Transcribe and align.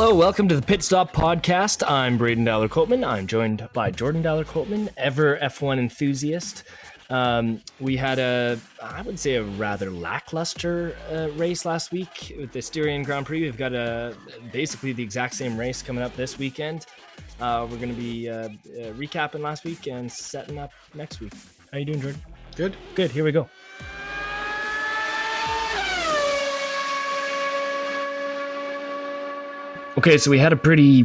Hello, 0.00 0.14
welcome 0.14 0.46
to 0.46 0.54
the 0.54 0.62
Pit 0.62 0.84
Stop 0.84 1.12
Podcast. 1.12 1.82
I'm 1.84 2.18
Braden 2.18 2.44
Dowler 2.44 2.68
Copeman. 2.68 3.04
I'm 3.04 3.26
joined 3.26 3.68
by 3.72 3.90
Jordan 3.90 4.22
Dowler 4.22 4.44
Copeman, 4.44 4.88
ever 4.96 5.36
F1 5.38 5.80
enthusiast. 5.80 6.62
Um, 7.10 7.60
we 7.80 7.96
had 7.96 8.20
a, 8.20 8.60
I 8.80 9.02
would 9.02 9.18
say, 9.18 9.34
a 9.34 9.42
rather 9.42 9.90
lackluster 9.90 10.94
uh, 11.10 11.30
race 11.30 11.64
last 11.64 11.90
week 11.90 12.32
with 12.38 12.52
the 12.52 12.62
Styrian 12.62 13.02
Grand 13.02 13.26
Prix. 13.26 13.40
We've 13.40 13.56
got 13.56 13.74
a 13.74 14.16
basically 14.52 14.92
the 14.92 15.02
exact 15.02 15.34
same 15.34 15.58
race 15.58 15.82
coming 15.82 16.04
up 16.04 16.14
this 16.14 16.38
weekend. 16.38 16.86
Uh, 17.40 17.66
we're 17.68 17.78
going 17.78 17.92
to 17.92 18.00
be 18.00 18.30
uh, 18.30 18.34
uh, 18.34 18.48
recapping 18.92 19.40
last 19.40 19.64
week 19.64 19.88
and 19.88 20.10
setting 20.10 20.58
up 20.58 20.70
next 20.94 21.18
week. 21.18 21.32
How 21.72 21.78
you 21.78 21.84
doing, 21.84 22.00
Jordan? 22.00 22.22
Good. 22.54 22.76
Good. 22.94 23.10
Here 23.10 23.24
we 23.24 23.32
go. 23.32 23.48
Okay, 29.98 30.16
so 30.16 30.30
we 30.30 30.38
had 30.38 30.52
a 30.52 30.56
pretty 30.56 31.02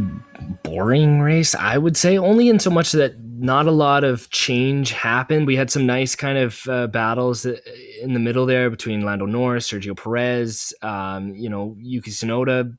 boring 0.62 1.20
race, 1.20 1.56
I 1.56 1.80
would 1.80 1.98
say, 1.98 2.16
only 2.16 2.48
in 2.48 2.60
so 2.60 2.70
much 2.70 2.92
that 2.92 3.20
not 3.20 3.66
a 3.66 3.72
lot 3.72 4.04
of 4.04 4.30
change 4.30 4.92
happened. 4.92 5.48
We 5.48 5.56
had 5.56 5.72
some 5.72 5.88
nice 5.88 6.16
kind 6.16 6.38
of 6.38 6.62
uh, 6.68 6.86
battles 6.86 7.44
in 7.44 8.14
the 8.14 8.20
middle 8.20 8.46
there 8.46 8.70
between 8.70 9.02
Lando 9.02 9.26
Norris, 9.26 9.68
Sergio 9.68 9.98
Perez. 9.98 10.76
Um, 10.84 11.34
you 11.34 11.50
know, 11.50 11.76
Yuki 11.80 12.12
Tsunoda 12.12 12.78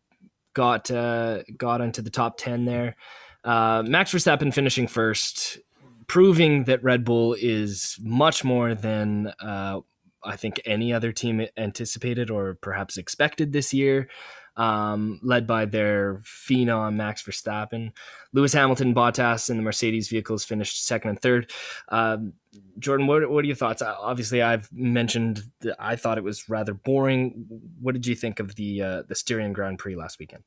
got 0.55 0.89
uh, 0.89 1.43
got 1.59 1.81
into 1.81 2.01
the 2.01 2.11
top 2.11 2.39
ten 2.39 2.65
there. 2.65 2.95
Uh, 3.43 3.83
Max 3.85 4.13
Verstappen 4.13 4.55
finishing 4.55 4.87
first, 4.87 5.59
proving 6.07 6.63
that 6.63 6.85
Red 6.85 7.05
Bull 7.05 7.35
is 7.37 7.99
much 8.01 8.45
more 8.45 8.77
than 8.77 9.33
uh, 9.41 9.81
I 10.23 10.37
think 10.37 10.61
any 10.65 10.93
other 10.93 11.11
team 11.11 11.45
anticipated 11.57 12.31
or 12.31 12.55
perhaps 12.63 12.99
expected 12.99 13.53
this 13.53 13.75
year 13.75 14.09
um, 14.57 15.21
led 15.23 15.47
by 15.47 15.65
their 15.65 16.23
phenom 16.25 16.95
Max 16.95 17.23
Verstappen. 17.23 17.93
Lewis 18.33 18.53
Hamilton, 18.53 18.95
Bottas, 18.95 19.51
and 19.51 19.59
the 19.59 19.63
Mercedes 19.63 20.09
vehicles 20.09 20.45
finished 20.45 20.87
second 20.87 21.11
and 21.11 21.21
third. 21.21 21.51
Um, 21.89 22.35
Jordan, 22.79 23.07
what, 23.07 23.29
what 23.31 23.45
are 23.45 23.47
your 23.47 23.57
thoughts? 23.57 23.83
Obviously, 23.83 24.43
I've 24.43 24.69
mentioned 24.73 25.43
I 25.79 25.97
thought 25.97 26.19
it 26.19 26.25
was 26.25 26.49
rather 26.49 26.75
boring. 26.75 27.47
What 27.81 27.95
did 27.95 28.07
you 28.07 28.15
think 28.15 28.41
of 28.41 28.55
the 28.55 28.83
uh, 28.83 29.03
the 29.09 29.15
Styrian 29.15 29.53
Grand 29.53 29.79
Prix 29.79 29.97
last 29.97 30.19
weekend? 30.19 30.45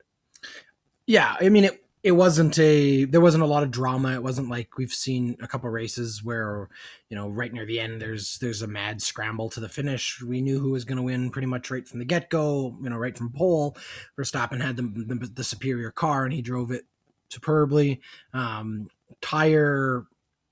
Yeah, 1.05 1.36
I 1.39 1.49
mean 1.49 1.66
it 1.66 1.83
it 2.08 2.16
wasn't 2.16 2.58
a 2.58 3.03
there 3.03 3.19
wasn't 3.19 3.44
a 3.44 3.47
lot 3.47 3.63
of 3.63 3.69
drama. 3.69 4.13
It 4.13 4.23
wasn't 4.23 4.50
like 4.50 4.77
we've 4.77 4.94
seen 4.94 5.36
a 5.41 5.47
couple 5.47 5.69
races 5.69 6.23
where 6.23 6.69
you 7.09 7.17
know 7.17 7.27
right 7.27 7.52
near 7.52 7.66
the 7.66 7.81
end 7.81 8.02
there's 8.02 8.38
there's 8.38 8.61
a 8.61 8.67
mad 8.67 9.02
scramble 9.02 9.49
to 9.49 9.59
the 9.59 9.67
finish. 9.67 10.22
We 10.22 10.41
knew 10.41 10.58
who 10.58 10.72
was 10.72 10.86
going 10.86 10.95
to 10.95 11.03
win 11.03 11.31
pretty 11.31 11.47
much 11.47 11.69
right 11.69 11.86
from 11.86 11.99
the 11.99 12.05
get-go 12.05 12.77
you 12.81 12.89
know 12.89 12.95
right 12.95 13.17
from 13.17 13.33
pole. 13.33 13.75
Verstappen 14.17 14.61
had 14.61 14.77
the, 14.77 14.83
the, 14.83 15.31
the 15.33 15.44
superior 15.44 15.91
car 15.91 16.23
and 16.23 16.33
he 16.33 16.41
drove 16.41 16.72
it 16.72 16.86
superbly. 17.27 17.99
Um, 18.33 18.89
tire 19.19 20.05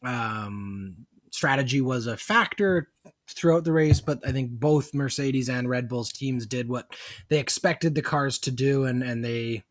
um, 0.03 1.06
strategy 1.31 1.80
was 1.80 2.06
a 2.06 2.17
factor 2.17 2.90
throughout 3.30 3.64
the 3.64 3.72
race, 3.72 4.02
but 4.02 4.19
I 4.28 4.34
think 4.34 4.52
both 4.52 4.94
Mercedes 4.94 5.47
and 5.47 5.69
Red 5.69 5.88
Bull's 5.88 6.12
teams 6.12 6.45
did 6.45 6.67
what 6.67 6.94
they 7.30 7.40
expected 7.40 7.95
the 7.95 8.02
cars 8.02 8.40
to 8.40 8.52
do, 8.52 8.84
and 8.84 9.02
and 9.02 9.23
they 9.23 9.64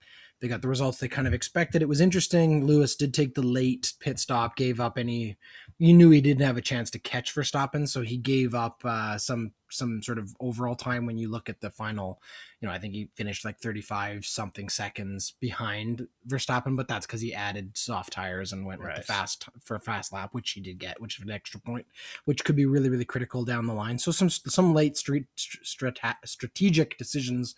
they 0.44 0.48
got 0.48 0.60
the 0.60 0.68
results 0.68 0.98
they 0.98 1.08
kind 1.08 1.26
of 1.26 1.32
expected. 1.32 1.80
It 1.80 1.88
was 1.88 2.02
interesting. 2.02 2.66
Lewis 2.66 2.94
did 2.96 3.14
take 3.14 3.34
the 3.34 3.40
late 3.40 3.94
pit 3.98 4.18
stop, 4.18 4.56
gave 4.56 4.78
up 4.78 4.98
any. 4.98 5.38
You 5.78 5.92
knew 5.92 6.10
he 6.10 6.20
didn't 6.20 6.46
have 6.46 6.56
a 6.56 6.62
chance 6.62 6.90
to 6.90 6.98
catch 6.98 7.34
Verstappen, 7.34 7.88
so 7.88 8.02
he 8.02 8.16
gave 8.16 8.54
up 8.54 8.80
uh, 8.84 9.18
some 9.18 9.52
some 9.74 10.02
sort 10.02 10.18
of 10.18 10.34
overall 10.40 10.74
time 10.74 11.06
when 11.06 11.18
you 11.18 11.28
look 11.28 11.48
at 11.48 11.60
the 11.60 11.70
final 11.70 12.20
you 12.60 12.68
know 12.68 12.72
i 12.72 12.78
think 12.78 12.94
he 12.94 13.08
finished 13.14 13.44
like 13.44 13.58
35 13.58 14.24
something 14.24 14.68
seconds 14.68 15.34
behind 15.40 16.06
verstappen 16.28 16.76
but 16.76 16.86
that's 16.86 17.06
because 17.06 17.20
he 17.20 17.34
added 17.34 17.76
soft 17.76 18.12
tires 18.12 18.52
and 18.52 18.64
went 18.64 18.80
right. 18.80 18.96
with 18.96 19.06
the 19.06 19.12
fast 19.12 19.48
for 19.62 19.74
a 19.74 19.80
fast 19.80 20.12
lap 20.12 20.30
which 20.32 20.50
he 20.50 20.60
did 20.60 20.78
get 20.78 21.00
which 21.00 21.18
is 21.18 21.24
an 21.24 21.30
extra 21.30 21.60
point 21.60 21.86
which 22.24 22.44
could 22.44 22.56
be 22.56 22.66
really 22.66 22.88
really 22.88 23.04
critical 23.04 23.44
down 23.44 23.66
the 23.66 23.74
line 23.74 23.98
so 23.98 24.10
some 24.12 24.30
some 24.30 24.74
late 24.74 24.96
street 24.96 25.26
strate- 25.36 25.98
strategic 26.24 26.96
decisions 26.96 27.54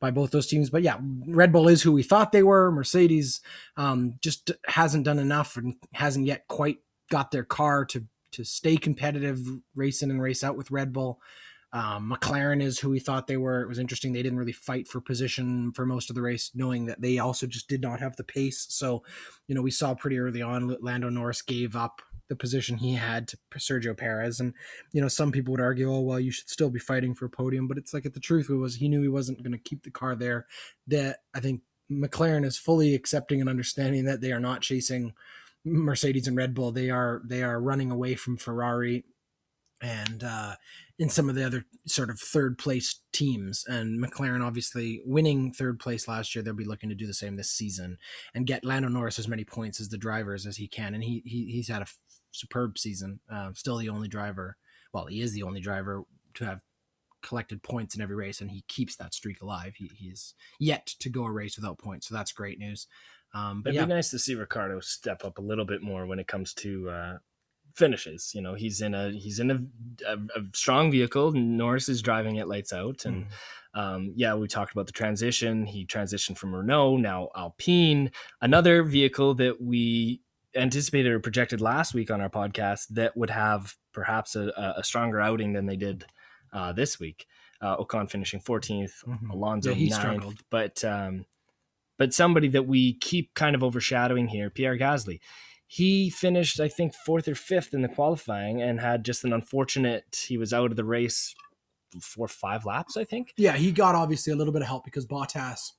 by 0.00 0.10
both 0.10 0.30
those 0.30 0.46
teams 0.46 0.70
but 0.70 0.82
yeah 0.82 0.98
red 1.26 1.52
bull 1.52 1.68
is 1.68 1.82
who 1.82 1.92
we 1.92 2.02
thought 2.02 2.32
they 2.32 2.42
were 2.42 2.70
mercedes 2.70 3.40
um, 3.76 4.14
just 4.20 4.50
hasn't 4.66 5.04
done 5.04 5.18
enough 5.18 5.56
and 5.56 5.76
hasn't 5.92 6.26
yet 6.26 6.46
quite 6.48 6.78
got 7.10 7.30
their 7.30 7.44
car 7.44 7.84
to 7.84 8.06
to 8.32 8.44
stay 8.44 8.76
competitive 8.76 9.40
race 9.74 10.02
in 10.02 10.10
and 10.10 10.22
race 10.22 10.42
out 10.42 10.56
with 10.56 10.70
red 10.70 10.92
bull 10.92 11.20
um, 11.72 12.12
McLaren 12.12 12.60
is 12.60 12.80
who 12.80 12.90
we 12.90 12.98
thought 12.98 13.26
they 13.26 13.36
were. 13.36 13.62
It 13.62 13.68
was 13.68 13.78
interesting. 13.78 14.12
They 14.12 14.22
didn't 14.22 14.38
really 14.38 14.52
fight 14.52 14.88
for 14.88 15.00
position 15.00 15.72
for 15.72 15.86
most 15.86 16.10
of 16.10 16.16
the 16.16 16.22
race, 16.22 16.50
knowing 16.54 16.86
that 16.86 17.00
they 17.00 17.18
also 17.18 17.46
just 17.46 17.68
did 17.68 17.80
not 17.80 18.00
have 18.00 18.16
the 18.16 18.24
pace. 18.24 18.66
So, 18.70 19.04
you 19.46 19.54
know, 19.54 19.62
we 19.62 19.70
saw 19.70 19.94
pretty 19.94 20.18
early 20.18 20.42
on 20.42 20.76
Lando 20.80 21.08
Norris 21.10 21.42
gave 21.42 21.76
up 21.76 22.02
the 22.28 22.34
position 22.34 22.78
he 22.78 22.94
had 22.94 23.28
to 23.28 23.38
Sergio 23.56 23.96
Perez. 23.96 24.40
And, 24.40 24.54
you 24.92 25.00
know, 25.00 25.08
some 25.08 25.30
people 25.30 25.52
would 25.52 25.60
argue, 25.60 25.92
oh, 25.92 26.00
well, 26.00 26.20
you 26.20 26.32
should 26.32 26.48
still 26.48 26.70
be 26.70 26.80
fighting 26.80 27.14
for 27.14 27.26
a 27.26 27.30
podium. 27.30 27.68
But 27.68 27.78
it's 27.78 27.94
like, 27.94 28.02
the 28.02 28.20
truth 28.20 28.48
was 28.48 28.74
he 28.74 28.88
knew 28.88 29.02
he 29.02 29.08
wasn't 29.08 29.42
going 29.42 29.52
to 29.52 29.58
keep 29.58 29.84
the 29.84 29.90
car 29.90 30.16
there. 30.16 30.46
That 30.88 31.18
I 31.34 31.40
think 31.40 31.62
McLaren 31.90 32.44
is 32.44 32.58
fully 32.58 32.94
accepting 32.94 33.40
and 33.40 33.50
understanding 33.50 34.06
that 34.06 34.20
they 34.20 34.32
are 34.32 34.40
not 34.40 34.60
chasing 34.62 35.12
Mercedes 35.64 36.26
and 36.26 36.36
Red 36.36 36.54
Bull. 36.54 36.72
They 36.72 36.90
are 36.90 37.22
they 37.24 37.42
are 37.42 37.60
running 37.60 37.90
away 37.90 38.14
from 38.14 38.36
Ferrari 38.36 39.04
and 39.82 40.22
uh, 40.22 40.56
in 40.98 41.08
some 41.08 41.28
of 41.28 41.34
the 41.34 41.44
other 41.44 41.64
sort 41.86 42.10
of 42.10 42.18
third 42.18 42.58
place 42.58 43.00
teams. 43.12 43.64
And 43.66 44.02
McLaren 44.02 44.44
obviously 44.44 45.00
winning 45.04 45.52
third 45.52 45.78
place 45.78 46.06
last 46.06 46.34
year, 46.34 46.42
they'll 46.42 46.54
be 46.54 46.64
looking 46.64 46.90
to 46.90 46.94
do 46.94 47.06
the 47.06 47.14
same 47.14 47.36
this 47.36 47.50
season 47.50 47.96
and 48.34 48.46
get 48.46 48.64
Lando 48.64 48.88
Norris 48.88 49.18
as 49.18 49.28
many 49.28 49.44
points 49.44 49.80
as 49.80 49.88
the 49.88 49.98
drivers 49.98 50.46
as 50.46 50.56
he 50.56 50.68
can. 50.68 50.94
And 50.94 51.02
he, 51.02 51.22
he 51.24 51.46
he's 51.46 51.68
had 51.68 51.80
a 51.80 51.82
f- 51.82 51.98
superb 52.32 52.78
season. 52.78 53.20
Uh, 53.32 53.50
still 53.54 53.78
the 53.78 53.88
only 53.88 54.08
driver. 54.08 54.56
Well, 54.92 55.06
he 55.06 55.22
is 55.22 55.32
the 55.32 55.44
only 55.44 55.60
driver 55.60 56.02
to 56.34 56.44
have 56.44 56.60
collected 57.22 57.62
points 57.62 57.94
in 57.94 58.00
every 58.00 58.16
race, 58.16 58.40
and 58.40 58.50
he 58.50 58.64
keeps 58.66 58.96
that 58.96 59.14
streak 59.14 59.40
alive. 59.40 59.74
He, 59.76 59.90
he's 59.94 60.34
yet 60.58 60.86
to 61.00 61.08
go 61.08 61.24
a 61.24 61.30
race 61.30 61.56
without 61.56 61.78
points, 61.78 62.08
so 62.08 62.14
that's 62.14 62.32
great 62.32 62.58
news. 62.58 62.86
Um, 63.32 63.62
but 63.62 63.70
It'd 63.70 63.80
yeah. 63.80 63.86
be 63.86 63.94
nice 63.94 64.10
to 64.10 64.18
see 64.18 64.34
Ricciardo 64.34 64.80
step 64.80 65.24
up 65.24 65.38
a 65.38 65.42
little 65.42 65.64
bit 65.64 65.82
more 65.82 66.06
when 66.06 66.18
it 66.18 66.26
comes 66.26 66.52
to 66.54 66.90
uh, 66.90 67.18
finishes. 67.74 68.32
You 68.34 68.42
know, 68.42 68.54
he's 68.54 68.80
in 68.80 68.94
a 68.94 69.10
he's 69.10 69.38
in 69.38 69.50
a, 69.50 69.58
a, 70.06 70.16
a 70.38 70.42
strong 70.54 70.90
vehicle. 70.90 71.32
Norris 71.32 71.88
is 71.88 72.02
driving 72.02 72.36
it 72.36 72.48
lights 72.48 72.72
out, 72.72 73.04
and 73.04 73.26
mm. 73.26 73.80
um, 73.80 74.12
yeah, 74.16 74.34
we 74.34 74.48
talked 74.48 74.72
about 74.72 74.86
the 74.86 74.92
transition. 74.92 75.66
He 75.66 75.86
transitioned 75.86 76.38
from 76.38 76.54
Renault 76.54 76.98
now 76.98 77.28
Alpine, 77.36 78.10
another 78.40 78.82
vehicle 78.82 79.34
that 79.34 79.60
we 79.60 80.20
anticipated 80.56 81.12
or 81.12 81.20
projected 81.20 81.60
last 81.60 81.94
week 81.94 82.10
on 82.10 82.20
our 82.20 82.28
podcast 82.28 82.88
that 82.88 83.16
would 83.16 83.30
have 83.30 83.74
perhaps 83.92 84.34
a, 84.34 84.74
a 84.76 84.82
stronger 84.82 85.20
outing 85.20 85.52
than 85.52 85.66
they 85.66 85.76
did 85.76 86.04
uh, 86.52 86.72
this 86.72 86.98
week. 86.98 87.26
Uh, 87.60 87.76
Ocon 87.76 88.10
finishing 88.10 88.40
14th, 88.40 89.04
mm-hmm. 89.06 89.30
Alonso 89.30 89.72
yeah, 89.72 89.94
9th, 89.94 90.00
struggled. 90.00 90.38
but 90.50 90.82
um, 90.84 91.26
but 92.00 92.12
somebody 92.12 92.48
that 92.48 92.66
we 92.66 92.94
keep 92.94 93.32
kind 93.34 93.54
of 93.54 93.62
overshadowing 93.62 94.26
here, 94.26 94.50
Pierre 94.50 94.76
Gasly 94.76 95.20
he 95.72 96.10
finished, 96.10 96.58
I 96.58 96.66
think, 96.66 96.96
fourth 97.06 97.28
or 97.28 97.36
fifth 97.36 97.74
in 97.74 97.82
the 97.82 97.88
qualifying 97.88 98.60
and 98.60 98.80
had 98.80 99.04
just 99.04 99.22
an 99.22 99.32
unfortunate. 99.32 100.24
He 100.26 100.36
was 100.36 100.52
out 100.52 100.72
of 100.72 100.76
the 100.76 100.82
race 100.82 101.32
for 102.02 102.26
five 102.26 102.66
laps, 102.66 102.96
I 102.96 103.04
think. 103.04 103.32
Yeah, 103.36 103.52
he 103.52 103.70
got 103.70 103.94
obviously 103.94 104.32
a 104.32 104.36
little 104.36 104.52
bit 104.52 104.62
of 104.62 104.68
help 104.68 104.84
because 104.84 105.06
Bottas 105.06 105.70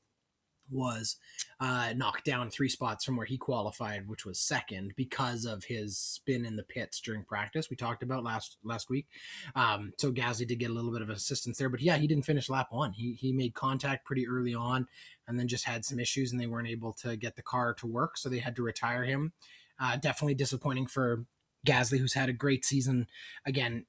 was 0.72 1.18
uh, 1.59 1.94
knocked 1.96 2.26
down 2.26 2.50
three 2.50 2.70
spots 2.70 3.04
from 3.04 3.18
where 3.18 3.26
he 3.26 3.38
qualified, 3.38 4.08
which 4.08 4.26
was 4.26 4.40
second, 4.40 4.94
because 4.96 5.46
of 5.46 5.64
his 5.66 5.98
spin 5.98 6.45
in 6.45 6.56
the 6.56 6.63
pits 6.63 7.00
during 7.01 7.24
practice. 7.24 7.69
We 7.69 7.75
talked 7.75 8.04
about 8.04 8.24
last 8.24 8.57
last 8.63 8.90
week. 8.90 9.07
Um, 9.56 9.94
so 9.98 10.12
Gasly 10.12 10.48
did 10.48 10.60
get 10.60 10.69
a 10.69 10.74
little 10.74 10.92
bit 10.92 11.01
of 11.01 11.10
assistance 11.10 11.57
there, 11.57 11.69
but 11.69 11.81
yeah, 11.81 11.98
he 11.98 12.07
didn't 12.07 12.25
finish 12.25 12.50
lap 12.50 12.68
one. 12.72 12.94
He 12.94 13.13
he 13.13 13.31
made 13.31 13.54
contact 13.54 14.06
pretty 14.06 14.28
early 14.28 14.56
on, 14.56 14.88
and 15.28 15.40
then 15.40 15.48
just 15.48 15.66
had 15.66 15.86
some 15.86 16.00
issues, 16.00 16.31
and 16.31 16.40
they 16.40 16.48
weren't 16.48 16.68
able 16.68 16.94
to 16.94 17.16
get 17.16 17.36
the 17.36 17.42
car 17.42 17.74
to 17.75 17.88
work, 17.88 18.18
so 18.18 18.30
they 18.30 18.40
had 18.40 18.56
to 18.56 18.63
retire 18.63 19.04
him. 19.04 19.34
Uh, 19.80 19.98
definitely 19.98 20.36
disappointing 20.36 20.86
for 20.86 21.25
Gasly, 21.66 22.00
who's 22.00 22.13
had 22.13 22.30
a 22.30 22.34
great 22.34 22.66
season. 22.66 23.07
Again, 23.45 23.86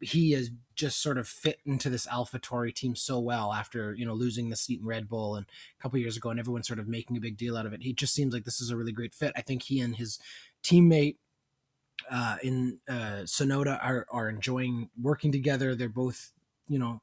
he 0.00 0.32
has 0.32 0.50
just 0.74 1.02
sort 1.02 1.18
of 1.18 1.28
fit 1.28 1.60
into 1.66 1.90
this 1.90 2.06
AlphaTauri 2.06 2.74
team 2.74 2.96
so 2.96 3.18
well 3.18 3.52
after 3.52 3.94
you 3.94 4.06
know 4.06 4.14
losing 4.14 4.48
the 4.48 4.56
seat 4.56 4.80
in 4.80 4.86
Red 4.86 5.08
Bull 5.08 5.36
and 5.36 5.46
a 5.46 5.82
couple 5.82 5.98
years 5.98 6.16
ago, 6.16 6.30
and 6.30 6.40
everyone's 6.40 6.66
sort 6.66 6.78
of 6.78 6.88
making 6.88 7.16
a 7.16 7.20
big 7.20 7.36
deal 7.36 7.56
out 7.56 7.66
of 7.66 7.72
it. 7.72 7.82
He 7.82 7.92
just 7.92 8.14
seems 8.14 8.32
like 8.32 8.44
this 8.44 8.60
is 8.60 8.70
a 8.70 8.76
really 8.76 8.92
great 8.92 9.14
fit. 9.14 9.32
I 9.36 9.42
think 9.42 9.62
he 9.62 9.80
and 9.80 9.96
his 9.96 10.18
teammate 10.62 11.16
uh, 12.10 12.36
in 12.42 12.78
uh, 12.88 13.24
Tsunoda 13.24 13.78
are 13.82 14.06
are 14.10 14.28
enjoying 14.28 14.90
working 15.00 15.32
together. 15.32 15.74
They're 15.74 15.88
both 15.88 16.32
you 16.68 16.78
know 16.78 17.02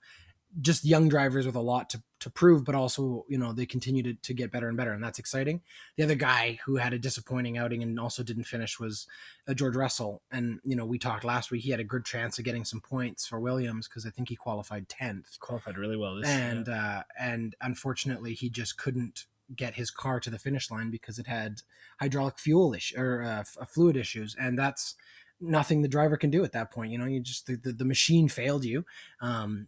just 0.62 0.86
young 0.86 1.08
drivers 1.08 1.46
with 1.46 1.56
a 1.56 1.62
lot 1.62 1.90
to, 1.92 2.02
to 2.20 2.30
prove, 2.30 2.64
but 2.64 2.74
also, 2.74 3.26
you 3.28 3.38
know, 3.38 3.54
they 3.54 3.66
continue 3.66 4.02
to, 4.02 4.14
to 4.16 4.34
get 4.34 4.52
better 4.52 4.68
and 4.68 4.78
better. 4.78 4.92
And 4.92 5.04
that's 5.04 5.20
exciting. 5.20 5.62
The 5.98 6.04
other 6.04 6.16
guy 6.16 6.60
who 6.66 6.78
had 6.78 6.94
a 6.94 7.00
disappointing 7.00 7.58
outing 7.58 7.84
and 7.84 8.00
also 8.00 8.24
didn't 8.24 8.46
finish 8.46 8.80
was 8.80 9.08
uh, 9.48 9.54
George 9.54 9.76
Russell. 9.76 10.22
And, 10.32 10.60
you 10.64 10.76
know, 10.76 10.86
we 10.86 10.98
talked 10.98 11.24
last 11.24 11.52
week, 11.52 11.64
he 11.64 11.72
had 11.72 11.80
a 11.80 11.86
good 11.86 12.06
chance 12.06 12.40
of 12.40 12.46
getting 12.46 12.66
some 12.66 12.82
points 12.82 13.28
for 13.28 13.40
Williams 13.40 13.88
because 13.88 14.06
I 14.06 14.10
think 14.10 14.30
he 14.30 14.36
qualified 14.36 14.90
10th. 14.90 15.40
Qualified 15.40 15.78
really 15.78 15.98
well. 15.98 16.16
This, 16.16 16.28
and, 16.28 16.70
uh, 16.70 17.04
and 17.20 17.56
unfortunately 17.62 18.34
he 18.34 18.50
just 18.50 18.78
couldn't 18.78 19.26
get 19.56 19.76
his 19.76 19.92
car 19.92 20.20
to 20.20 20.30
the 20.30 20.40
finish 20.40 20.70
line 20.72 20.90
because 20.90 21.20
it 21.20 21.28
had 21.28 21.62
hydraulic 22.00 22.40
fuel 22.40 22.74
issue 22.74 23.00
or 23.00 23.24
uh, 23.24 23.44
fluid 23.66 23.96
issues, 23.96 24.36
and 24.40 24.58
that's 24.58 24.96
nothing 25.40 25.82
the 25.82 25.88
driver 25.88 26.18
can 26.18 26.30
do 26.30 26.44
at 26.44 26.52
that 26.52 26.72
point. 26.72 26.92
You 26.92 26.98
know, 26.98 27.06
you 27.06 27.20
just 27.20 27.48
the, 27.48 27.56
the, 27.56 27.72
the 27.72 27.86
machine 27.86 28.28
failed 28.28 28.66
you. 28.66 28.86
Um, 29.22 29.68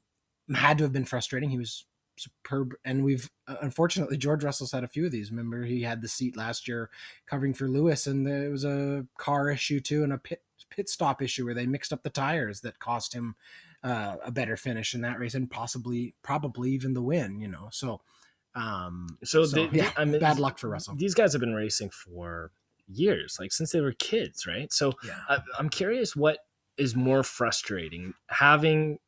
had 0.56 0.78
to 0.78 0.84
have 0.84 0.94
been 0.94 1.06
frustrating. 1.06 1.50
He 1.50 1.58
was 1.58 1.86
superb, 2.18 2.74
and 2.84 3.04
we've 3.04 3.30
uh, 3.48 3.56
unfortunately 3.62 4.18
George 4.18 4.44
Russell's 4.44 4.72
had 4.72 4.84
a 4.84 4.88
few 4.88 5.06
of 5.06 5.12
these. 5.12 5.32
Remember, 5.32 5.64
he 5.64 5.84
had 5.84 6.02
the 6.02 6.08
seat 6.08 6.36
last 6.36 6.68
year 6.68 6.90
covering 7.26 7.54
for 7.54 7.68
Lewis, 7.68 8.08
and 8.08 8.26
there 8.26 8.50
was 8.50 8.66
a 8.66 9.06
car 9.18 9.50
issue 9.50 9.80
too, 9.80 10.04
and 10.04 10.14
a 10.14 10.18
pit 10.18 10.42
pit 10.70 10.90
stop 10.90 11.22
issue 11.22 11.46
where 11.46 11.54
they 11.54 11.66
mixed 11.66 11.94
up 11.94 12.04
the 12.04 12.10
tires 12.10 12.62
that 12.62 12.80
cost 12.80 13.14
him 13.14 13.36
uh, 13.84 14.18
a 14.24 14.32
better 14.32 14.58
finish 14.58 14.94
in 14.94 15.02
that 15.02 15.20
race, 15.20 15.36
and 15.36 15.50
possibly 15.50 16.14
probably 16.22 16.72
even 16.72 16.94
the 16.94 17.02
win. 17.02 17.40
You 17.40 17.48
know, 17.48 17.70
so. 17.72 18.02
Um, 18.56 19.20
so, 19.24 19.46
so 19.46 19.68
they, 19.68 19.78
yeah, 19.78 19.92
I 19.96 20.06
mean, 20.06 20.20
bad 20.20 20.40
luck 20.40 20.58
for 20.58 20.70
Russell. 20.70 20.96
These 20.96 21.14
guys 21.14 21.34
have 21.34 21.40
been 21.40 21.54
racing 21.54 21.92
for 21.92 22.52
years, 22.88 23.38
like 23.40 23.52
since 23.52 23.72
they 23.72 23.80
were 23.80 23.94
kids, 23.94 24.46
right? 24.48 24.74
So 24.74 24.94
Yeah. 25.06 25.20
I, 25.30 25.40
I'm 25.58 25.70
curious 25.70 26.16
what 26.16 26.40
is 26.78 26.96
more 26.96 27.24
frustrating 27.24 28.14
having 28.28 29.00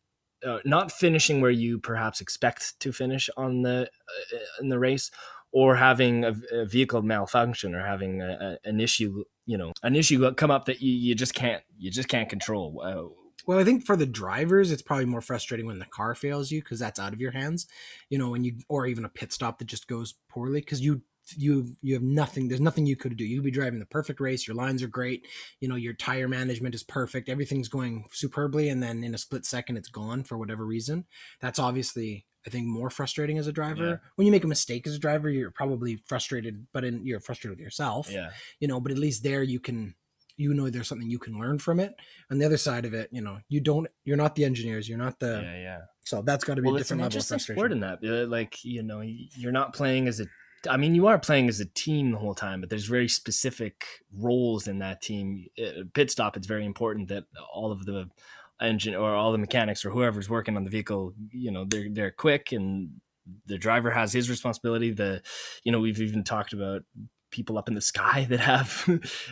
uh, 0.46 0.60
not 0.66 0.92
finishing 0.92 1.42
where 1.42 1.52
you 1.52 1.80
perhaps 1.80 2.22
expect 2.22 2.80
to 2.80 2.92
finish 2.92 3.30
on 3.38 3.62
the 3.62 3.90
uh, 4.34 4.38
in 4.60 4.70
the 4.70 4.80
race 4.80 5.12
or 5.52 5.76
having 5.76 6.24
a, 6.24 6.34
a 6.52 6.66
vehicle 6.66 7.02
malfunction 7.02 7.76
or 7.76 7.86
having 7.86 8.22
a, 8.22 8.58
a, 8.64 8.70
an 8.70 8.80
issue 8.80 9.24
you 9.46 9.58
know 9.58 9.72
an 9.84 9.96
issue 9.96 10.32
come 10.34 10.52
up 10.52 10.66
that 10.66 10.82
you, 10.82 10.92
you 10.92 11.16
just 11.16 11.34
can't 11.34 11.64
you 11.78 11.92
just 11.92 12.08
can't 12.08 12.30
control 12.30 12.82
uh, 12.84 13.22
Well, 13.46 13.60
I 13.60 13.64
think 13.64 13.86
for 13.86 13.96
the 13.96 14.06
drivers, 14.06 14.72
it's 14.72 14.82
probably 14.82 15.06
more 15.06 15.22
frustrating 15.22 15.66
when 15.66 15.80
the 15.80 15.86
car 15.86 16.16
fails 16.16 16.52
you 16.52 16.62
because 16.62 16.80
that's 16.80 17.00
out 17.00 17.14
of 17.14 17.20
your 17.20 17.32
hands. 17.32 17.68
You 18.10 18.18
know, 18.18 18.30
when 18.30 18.44
you 18.44 18.58
or 18.70 18.86
even 18.86 19.06
a 19.06 19.10
pit 19.10 19.34
stop 19.34 19.60
that 19.60 19.66
just 19.66 19.88
goes 19.88 20.16
poorly 20.30 20.62
because 20.62 20.82
you 20.82 21.02
you 21.36 21.76
you 21.82 21.94
have 21.94 22.04
nothing. 22.04 22.48
There's 22.48 22.62
nothing 22.62 22.86
you 22.86 22.96
could 22.96 23.16
do. 23.18 23.26
You 23.26 23.38
could 23.38 23.46
be 23.46 23.52
driving 23.52 23.80
the 23.80 23.86
perfect 23.86 24.20
race. 24.20 24.48
Your 24.48 24.56
lines 24.56 24.84
are 24.84 24.88
great. 24.88 25.28
You 25.60 25.68
know, 25.68 25.76
your 25.76 25.94
tire 25.94 26.28
management 26.28 26.76
is 26.76 26.84
perfect. 26.84 27.30
Everything's 27.30 27.70
going 27.70 28.06
superbly, 28.12 28.70
and 28.70 28.82
then 28.82 29.04
in 29.04 29.16
a 29.16 29.18
split 29.18 29.46
second, 29.46 29.78
it's 29.78 29.90
gone 29.90 30.24
for 30.24 30.38
whatever 30.38 30.66
reason. 30.66 31.06
That's 31.40 31.60
obviously. 31.60 32.26
I 32.44 32.50
think 32.50 32.66
more 32.66 32.90
frustrating 32.90 33.38
as 33.38 33.46
a 33.46 33.52
driver. 33.52 33.88
Yeah. 33.88 33.96
When 34.16 34.26
you 34.26 34.32
make 34.32 34.44
a 34.44 34.48
mistake 34.48 34.88
as 34.88 34.96
a 34.96 35.00
driver, 35.00 35.30
you're 35.30 35.52
probably 35.52 35.98
frustrated, 36.08 36.66
but 36.74 36.84
in, 36.84 37.06
you're 37.06 37.20
frustrated 37.20 37.60
with 37.60 37.64
yourself 37.64 38.10
yeah 38.12 38.30
you 38.60 38.68
know 38.68 38.80
but 38.80 38.92
at 38.92 38.98
least 38.98 39.24
there 39.24 39.44
you 39.44 39.60
can 39.60 39.96
you 40.38 40.54
know 40.54 40.70
there's 40.70 40.88
something 40.88 41.10
you 41.10 41.20
can 41.20 41.38
learn 41.40 41.60
from 41.60 41.80
it 41.80 41.94
on 42.32 42.38
the 42.38 42.46
other 42.46 42.58
side 42.58 42.86
of 42.86 42.94
it 42.94 43.10
you 43.12 43.22
know 43.22 43.38
you 43.50 43.60
don't 43.60 43.88
you're 44.06 44.18
not 44.18 44.36
the 44.36 44.46
engineers 44.46 44.88
you're 44.88 44.98
not 44.98 45.20
the 45.20 45.42
yeah 45.44 45.62
yeah 45.62 45.80
so 46.04 46.22
that's 46.22 46.44
got 46.44 46.56
to 46.56 46.62
be 46.62 46.68
well 46.68 46.78
a 46.78 46.80
it's 46.80 46.92
an 46.92 46.98
different 46.98 47.14
level 47.14 47.20
of 47.20 47.28
frustration 47.28 47.56
sport 47.56 47.72
in 47.72 47.80
that 47.80 48.00
uh, 48.04 48.28
like 48.28 48.64
you 48.64 48.84
know 48.84 49.02
you're 49.02 49.52
not 49.52 49.74
playing 49.74 50.08
as 50.08 50.20
a 50.20 50.26
I 50.70 50.78
mean, 50.78 50.96
you 50.96 51.08
are 51.08 51.18
playing 51.18 51.50
as 51.50 51.60
a 51.60 51.66
team 51.66 52.12
the 52.12 52.18
whole 52.18 52.36
time, 52.36 52.62
but 52.62 52.70
there's 52.70 52.86
very 52.86 53.08
specific 53.08 53.86
roles 54.16 54.68
in 54.68 54.80
that 54.80 55.02
team. 55.02 55.46
Uh, 55.60 55.84
Pit 55.94 56.12
stop, 56.12 56.38
it's 56.38 56.48
very 56.48 56.66
important 56.66 57.10
that 57.10 57.26
all 57.54 57.72
of 57.72 57.86
the 57.86 58.10
engine 58.62 58.96
or 58.96 59.16
all 59.16 59.32
the 59.32 59.38
mechanics 59.38 59.84
or 59.84 59.90
whoever's 59.90 60.30
working 60.30 60.56
on 60.56 60.64
the 60.64 60.70
vehicle, 60.70 61.14
you 61.32 61.52
know, 61.52 61.66
they're 61.66 61.90
they're 61.90 62.12
quick 62.12 62.52
and 62.52 62.92
the 63.46 63.58
driver 63.58 63.92
has 63.92 64.14
his 64.14 64.30
responsibility. 64.30 64.92
The, 64.92 65.22
you 65.64 65.72
know, 65.72 65.80
we've 65.80 66.02
even 66.02 66.24
talked 66.24 66.54
about 66.54 66.84
people 67.32 67.58
up 67.58 67.68
in 67.68 67.76
the 67.76 67.82
sky 67.82 68.26
that 68.30 68.40
have 68.40 68.88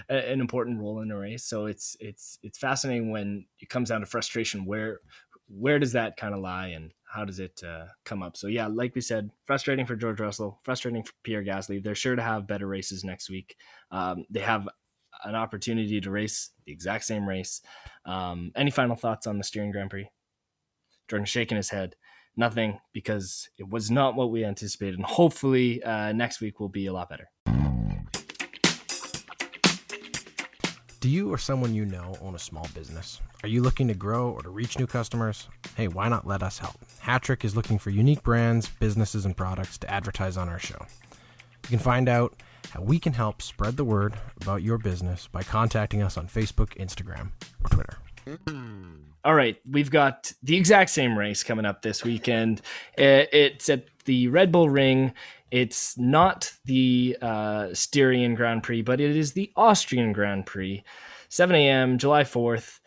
an 0.10 0.40
important 0.42 0.80
role 0.80 1.02
in 1.02 1.12
a 1.12 1.18
race. 1.18 1.44
So 1.44 1.66
it's 1.68 1.96
it's 2.00 2.40
it's 2.44 2.58
fascinating 2.58 3.12
when 3.12 3.46
it 3.60 3.70
comes 3.70 3.90
down 3.90 4.02
to 4.02 4.08
frustration. 4.08 4.66
Where 4.66 5.00
where 5.48 5.80
does 5.80 5.94
that 5.94 6.18
kind 6.18 6.34
of 6.34 6.42
lie 6.42 6.68
and 6.68 6.94
how 7.10 7.26
does 7.26 7.40
it 7.40 7.62
uh, 7.68 7.86
come 8.06 8.22
up? 8.22 8.38
So 8.38 8.48
yeah, 8.48 8.68
like 8.68 8.96
we 8.96 9.02
said, 9.02 9.32
frustrating 9.46 9.86
for 9.86 9.96
George 9.96 10.20
Russell, 10.20 10.60
frustrating 10.64 11.04
for 11.04 11.14
Pierre 11.24 11.44
Gasly. 11.44 11.84
They're 11.84 11.96
sure 11.96 12.16
to 12.16 12.22
have 12.22 12.48
better 12.48 12.68
races 12.68 13.04
next 13.04 13.30
week. 13.30 13.56
Um, 13.92 14.26
they 14.30 14.42
have 14.42 14.68
an 15.24 15.36
opportunity 15.36 16.00
to 16.00 16.12
race 16.12 16.52
the 16.66 16.72
exact 16.72 17.06
same 17.06 17.28
race. 17.28 17.62
Um, 18.06 18.52
any 18.56 18.72
final 18.72 18.96
thoughts 18.96 19.28
on 19.28 19.38
the 19.38 19.44
Styrian 19.44 19.72
Grand 19.72 19.90
Prix? 19.90 20.10
Jordan 21.08 21.26
shaking 21.26 21.58
his 21.58 21.70
head. 21.70 21.96
Nothing 22.38 22.80
because 22.94 23.50
it 23.58 23.68
was 23.68 23.92
not 23.92 24.16
what 24.16 24.32
we 24.32 24.46
anticipated. 24.46 24.96
And 24.96 25.06
hopefully 25.06 25.84
uh, 25.84 26.14
next 26.14 26.40
week 26.40 26.60
will 26.60 26.70
be 26.70 26.86
a 26.86 26.94
lot 26.94 27.10
better. 27.10 27.30
Do 31.00 31.08
you 31.08 31.32
or 31.32 31.38
someone 31.38 31.74
you 31.74 31.86
know 31.86 32.18
own 32.22 32.36
a 32.36 32.40
small 32.40 32.68
business? 32.74 33.22
Are 33.44 33.48
you 33.48 33.62
looking 33.62 33.88
to 33.88 33.94
grow 33.94 34.32
or 34.32 34.42
to 34.42 34.50
reach 34.50 34.78
new 34.78 34.86
customers? 34.88 35.48
Hey, 35.78 35.88
why 35.88 36.10
not 36.10 36.28
let 36.28 36.44
us 36.44 36.58
help? 36.60 36.76
Hattrick 37.02 37.46
is 37.46 37.56
looking 37.56 37.80
for 37.80 37.90
unique 37.90 38.22
brands, 38.22 38.68
businesses, 38.68 39.26
and 39.26 39.36
products 39.36 39.78
to 39.78 39.90
advertise 39.90 40.36
on 40.36 40.50
our 40.50 40.60
show. 40.60 40.86
You 41.64 41.70
can 41.70 41.80
find 41.80 42.10
out 42.10 42.36
how 42.72 42.82
we 42.82 43.00
can 43.00 43.14
help 43.14 43.42
spread 43.42 43.78
the 43.78 43.86
word 43.86 44.14
about 44.42 44.62
your 44.62 44.78
business 44.78 45.30
by 45.32 45.42
contacting 45.42 46.02
us 46.02 46.18
on 46.18 46.28
Facebook, 46.28 46.76
Instagram, 46.78 47.30
or 47.64 47.70
Twitter. 47.70 47.98
All 49.24 49.34
right, 49.34 49.58
we've 49.70 49.90
got 49.90 50.34
the 50.44 50.58
exact 50.58 50.90
same 50.90 51.18
race 51.18 51.44
coming 51.44 51.66
up 51.66 51.82
this 51.82 52.04
weekend. 52.04 52.60
Uh, 52.98 53.24
It's 53.32 53.70
at 53.70 53.86
the 54.04 54.28
Red 54.28 54.52
Bull 54.52 54.70
Ring. 54.70 55.14
It's 55.52 55.98
not 55.98 56.52
the 56.66 57.18
uh, 57.22 57.74
Styrian 57.74 58.36
Grand 58.36 58.64
Prix, 58.64 58.82
but 58.82 59.02
it 59.02 59.16
is 59.16 59.34
the 59.34 59.52
Austrian 59.56 60.14
Grand 60.14 60.46
Prix. 60.46 60.84
7 61.30 61.56
a.m., 61.56 61.98
July 61.98 62.24
4th. 62.24 62.80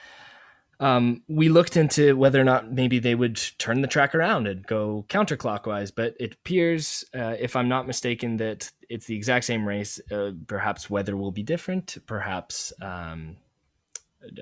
Um, 0.81 1.23
we 1.29 1.49
looked 1.49 1.77
into 1.77 2.17
whether 2.17 2.41
or 2.41 2.45
not 2.45 2.73
maybe 2.73 2.99
they 2.99 3.15
would 3.15 3.41
turn 3.59 3.83
the 3.83 3.89
track 3.89 4.17
around 4.17 4.49
and 4.49 4.67
go 4.67 5.07
counterclockwise, 5.09 5.93
but 5.95 6.17
it 6.19 6.35
appears, 6.35 7.05
uh, 7.15 7.37
if 7.39 7.55
I'm 7.55 7.69
not 7.69 7.87
mistaken, 7.87 8.37
that 8.39 8.69
it's 8.89 9.07
the 9.07 9.15
exact 9.15 9.45
same 9.45 9.67
race. 9.67 10.01
Uh, 10.11 10.33
perhaps 10.49 10.91
weather 10.91 11.17
will 11.17 11.31
be 11.31 11.45
different. 11.45 11.99
Perhaps 12.07 12.73
um, 12.83 13.37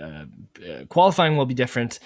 uh, 0.01 0.25
uh, 0.67 0.85
qualifying 0.89 1.37
will 1.37 1.45
be 1.45 1.55
different. 1.55 1.99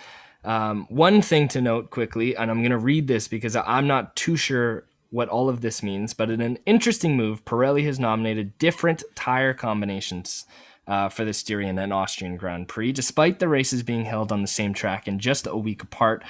Um, 0.43 0.87
one 0.90 1.22
thing 1.22 1.46
to 1.49 1.60
note 1.60 1.90
quickly, 1.90 2.37
and 2.37 2.50
I'm 2.50 2.58
going 2.58 2.70
to 2.70 2.78
read 2.78 3.06
this 3.06 3.28
because 3.28 3.55
I'm 3.55 3.87
not 3.87 4.17
too 4.17 4.37
sure 4.37 4.84
what 5.14 5.28
all 5.28 5.49
of 5.49 5.61
this 5.61 5.81
means, 5.81 6.12
but 6.12 6.28
in 6.28 6.40
an 6.40 6.58
interesting 6.66 7.16
move, 7.16 7.44
Pirelli 7.44 7.84
has 7.84 8.00
nominated 8.00 8.58
different 8.58 9.05
tire 9.14 9.55
combinations 9.55 10.44
uh, 10.88 11.08
for 11.08 11.25
the 11.25 11.32
Styrian 11.32 11.78
and 11.78 11.93
Austrian 11.93 12.37
Grand 12.37 12.66
Prix, 12.66 12.90
despite 12.90 13.39
the 13.39 13.46
races 13.46 13.84
being 13.84 14.05
held 14.05 14.32
on 14.32 14.43
the 14.43 14.48
same 14.48 14.74
track 14.74 15.06
and 15.06 15.20
just 15.20 15.46
a 15.46 15.56
week 15.56 15.84
apart. 15.84 16.24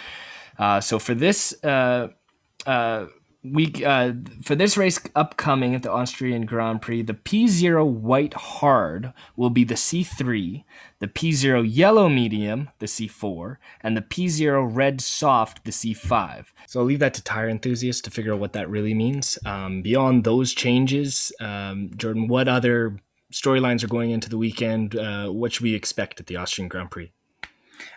Uh, 0.58 0.82
so 0.82 0.98
for 0.98 1.14
this 1.14 1.54
uh, 1.64 2.08
uh, 2.66 3.06
week, 3.44 3.84
uh, 3.84 4.12
for 4.42 4.54
this 4.54 4.76
race 4.76 4.98
upcoming 5.14 5.74
at 5.74 5.82
the 5.82 5.92
Austrian 5.92 6.46
Grand 6.46 6.80
Prix, 6.82 7.02
the 7.02 7.14
P0 7.14 7.86
White 7.86 8.34
Hard 8.34 9.12
will 9.36 9.50
be 9.50 9.64
the 9.64 9.74
C3, 9.74 10.64
the 10.98 11.08
P0 11.08 11.64
Yellow 11.68 12.08
Medium, 12.08 12.70
the 12.78 12.86
C4, 12.86 13.56
and 13.82 13.96
the 13.96 14.02
P0 14.02 14.74
Red 14.74 15.00
Soft, 15.00 15.64
the 15.64 15.70
C5. 15.70 16.46
So 16.66 16.80
I'll 16.80 16.86
leave 16.86 17.00
that 17.00 17.14
to 17.14 17.22
tire 17.22 17.48
enthusiasts 17.48 18.02
to 18.02 18.10
figure 18.10 18.32
out 18.32 18.40
what 18.40 18.54
that 18.54 18.70
really 18.70 18.94
means. 18.94 19.38
Um, 19.44 19.82
beyond 19.82 20.24
those 20.24 20.54
changes, 20.54 21.32
um, 21.40 21.90
Jordan, 21.96 22.28
what 22.28 22.48
other 22.48 22.96
storylines 23.32 23.84
are 23.84 23.88
going 23.88 24.10
into 24.10 24.30
the 24.30 24.38
weekend? 24.38 24.96
Uh, 24.96 25.28
what 25.28 25.52
should 25.52 25.64
we 25.64 25.74
expect 25.74 26.20
at 26.20 26.26
the 26.26 26.36
Austrian 26.36 26.68
Grand 26.68 26.90
Prix? 26.90 27.12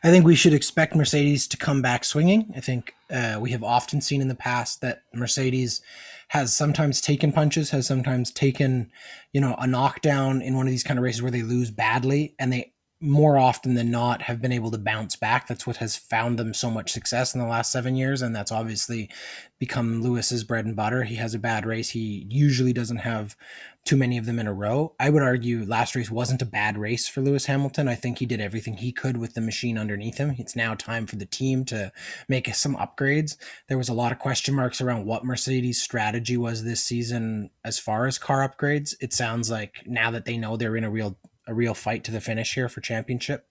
I 0.03 0.09
think 0.09 0.25
we 0.25 0.35
should 0.35 0.53
expect 0.53 0.95
Mercedes 0.95 1.47
to 1.47 1.57
come 1.57 1.81
back 1.81 2.03
swinging. 2.03 2.53
I 2.55 2.59
think 2.59 2.93
uh, 3.09 3.37
we 3.39 3.51
have 3.51 3.63
often 3.63 4.01
seen 4.01 4.21
in 4.21 4.27
the 4.27 4.35
past 4.35 4.81
that 4.81 5.03
Mercedes 5.13 5.81
has 6.29 6.55
sometimes 6.55 6.99
taken 7.01 7.31
punches, 7.31 7.69
has 7.69 7.87
sometimes 7.87 8.31
taken, 8.31 8.91
you 9.31 9.41
know, 9.41 9.55
a 9.59 9.67
knockdown 9.67 10.41
in 10.41 10.55
one 10.55 10.67
of 10.67 10.71
these 10.71 10.83
kind 10.83 10.99
of 10.99 11.03
races 11.03 11.21
where 11.21 11.31
they 11.31 11.43
lose 11.43 11.71
badly, 11.71 12.35
and 12.37 12.51
they 12.51 12.73
more 12.99 13.37
often 13.37 13.75
than 13.75 13.91
not 13.91 14.23
have 14.23 14.41
been 14.41 14.51
able 14.51 14.71
to 14.71 14.77
bounce 14.77 15.15
back. 15.15 15.47
That's 15.47 15.67
what 15.67 15.77
has 15.77 15.95
found 15.95 16.39
them 16.39 16.53
so 16.53 16.71
much 16.71 16.91
success 16.91 17.35
in 17.35 17.39
the 17.39 17.47
last 17.47 17.71
seven 17.71 17.95
years, 17.95 18.21
and 18.21 18.35
that's 18.35 18.51
obviously 18.51 19.09
become 19.59 20.01
Lewis's 20.01 20.43
bread 20.43 20.65
and 20.65 20.75
butter. 20.75 21.03
He 21.03 21.15
has 21.15 21.33
a 21.33 21.39
bad 21.39 21.65
race. 21.65 21.89
He 21.89 22.25
usually 22.29 22.73
doesn't 22.73 22.97
have 22.97 23.35
too 23.87 23.95
many 23.95 24.17
of 24.17 24.25
them 24.25 24.37
in 24.37 24.47
a 24.47 24.53
row. 24.53 24.93
I 24.99 25.09
would 25.09 25.23
argue 25.23 25.63
last 25.65 25.95
race 25.95 26.11
wasn't 26.11 26.41
a 26.41 26.45
bad 26.45 26.77
race 26.77 27.07
for 27.07 27.21
Lewis 27.21 27.45
Hamilton. 27.45 27.87
I 27.87 27.95
think 27.95 28.19
he 28.19 28.25
did 28.25 28.41
everything 28.41 28.75
he 28.75 28.91
could 28.91 29.15
with 29.15 29.33
the 29.33 29.39
machine 29.41 29.77
underneath 29.77 30.17
him. 30.17 30.35
It's 30.37 30.57
now 30.57 30.75
time 30.75 31.07
for 31.07 31.15
the 31.15 31.25
team 31.25 31.63
to 31.65 31.93
make 32.27 32.53
some 32.53 32.75
upgrades. 32.75 33.37
There 33.67 33.77
was 33.77 33.87
a 33.87 33.93
lot 33.93 34.11
of 34.11 34.19
question 34.19 34.53
marks 34.53 34.81
around 34.81 35.05
what 35.05 35.23
Mercedes' 35.23 35.81
strategy 35.81 36.35
was 36.35 36.63
this 36.63 36.83
season 36.83 37.49
as 37.63 37.79
far 37.79 38.07
as 38.07 38.17
car 38.17 38.47
upgrades. 38.47 38.93
It 38.99 39.13
sounds 39.13 39.49
like 39.49 39.83
now 39.85 40.11
that 40.11 40.25
they 40.25 40.37
know 40.37 40.57
they're 40.57 40.75
in 40.75 40.83
a 40.83 40.89
real 40.89 41.17
a 41.47 41.53
real 41.53 41.73
fight 41.73 42.03
to 42.03 42.11
the 42.11 42.19
finish 42.19 42.55
here 42.55 42.67
for 42.67 42.81
championship. 42.81 43.47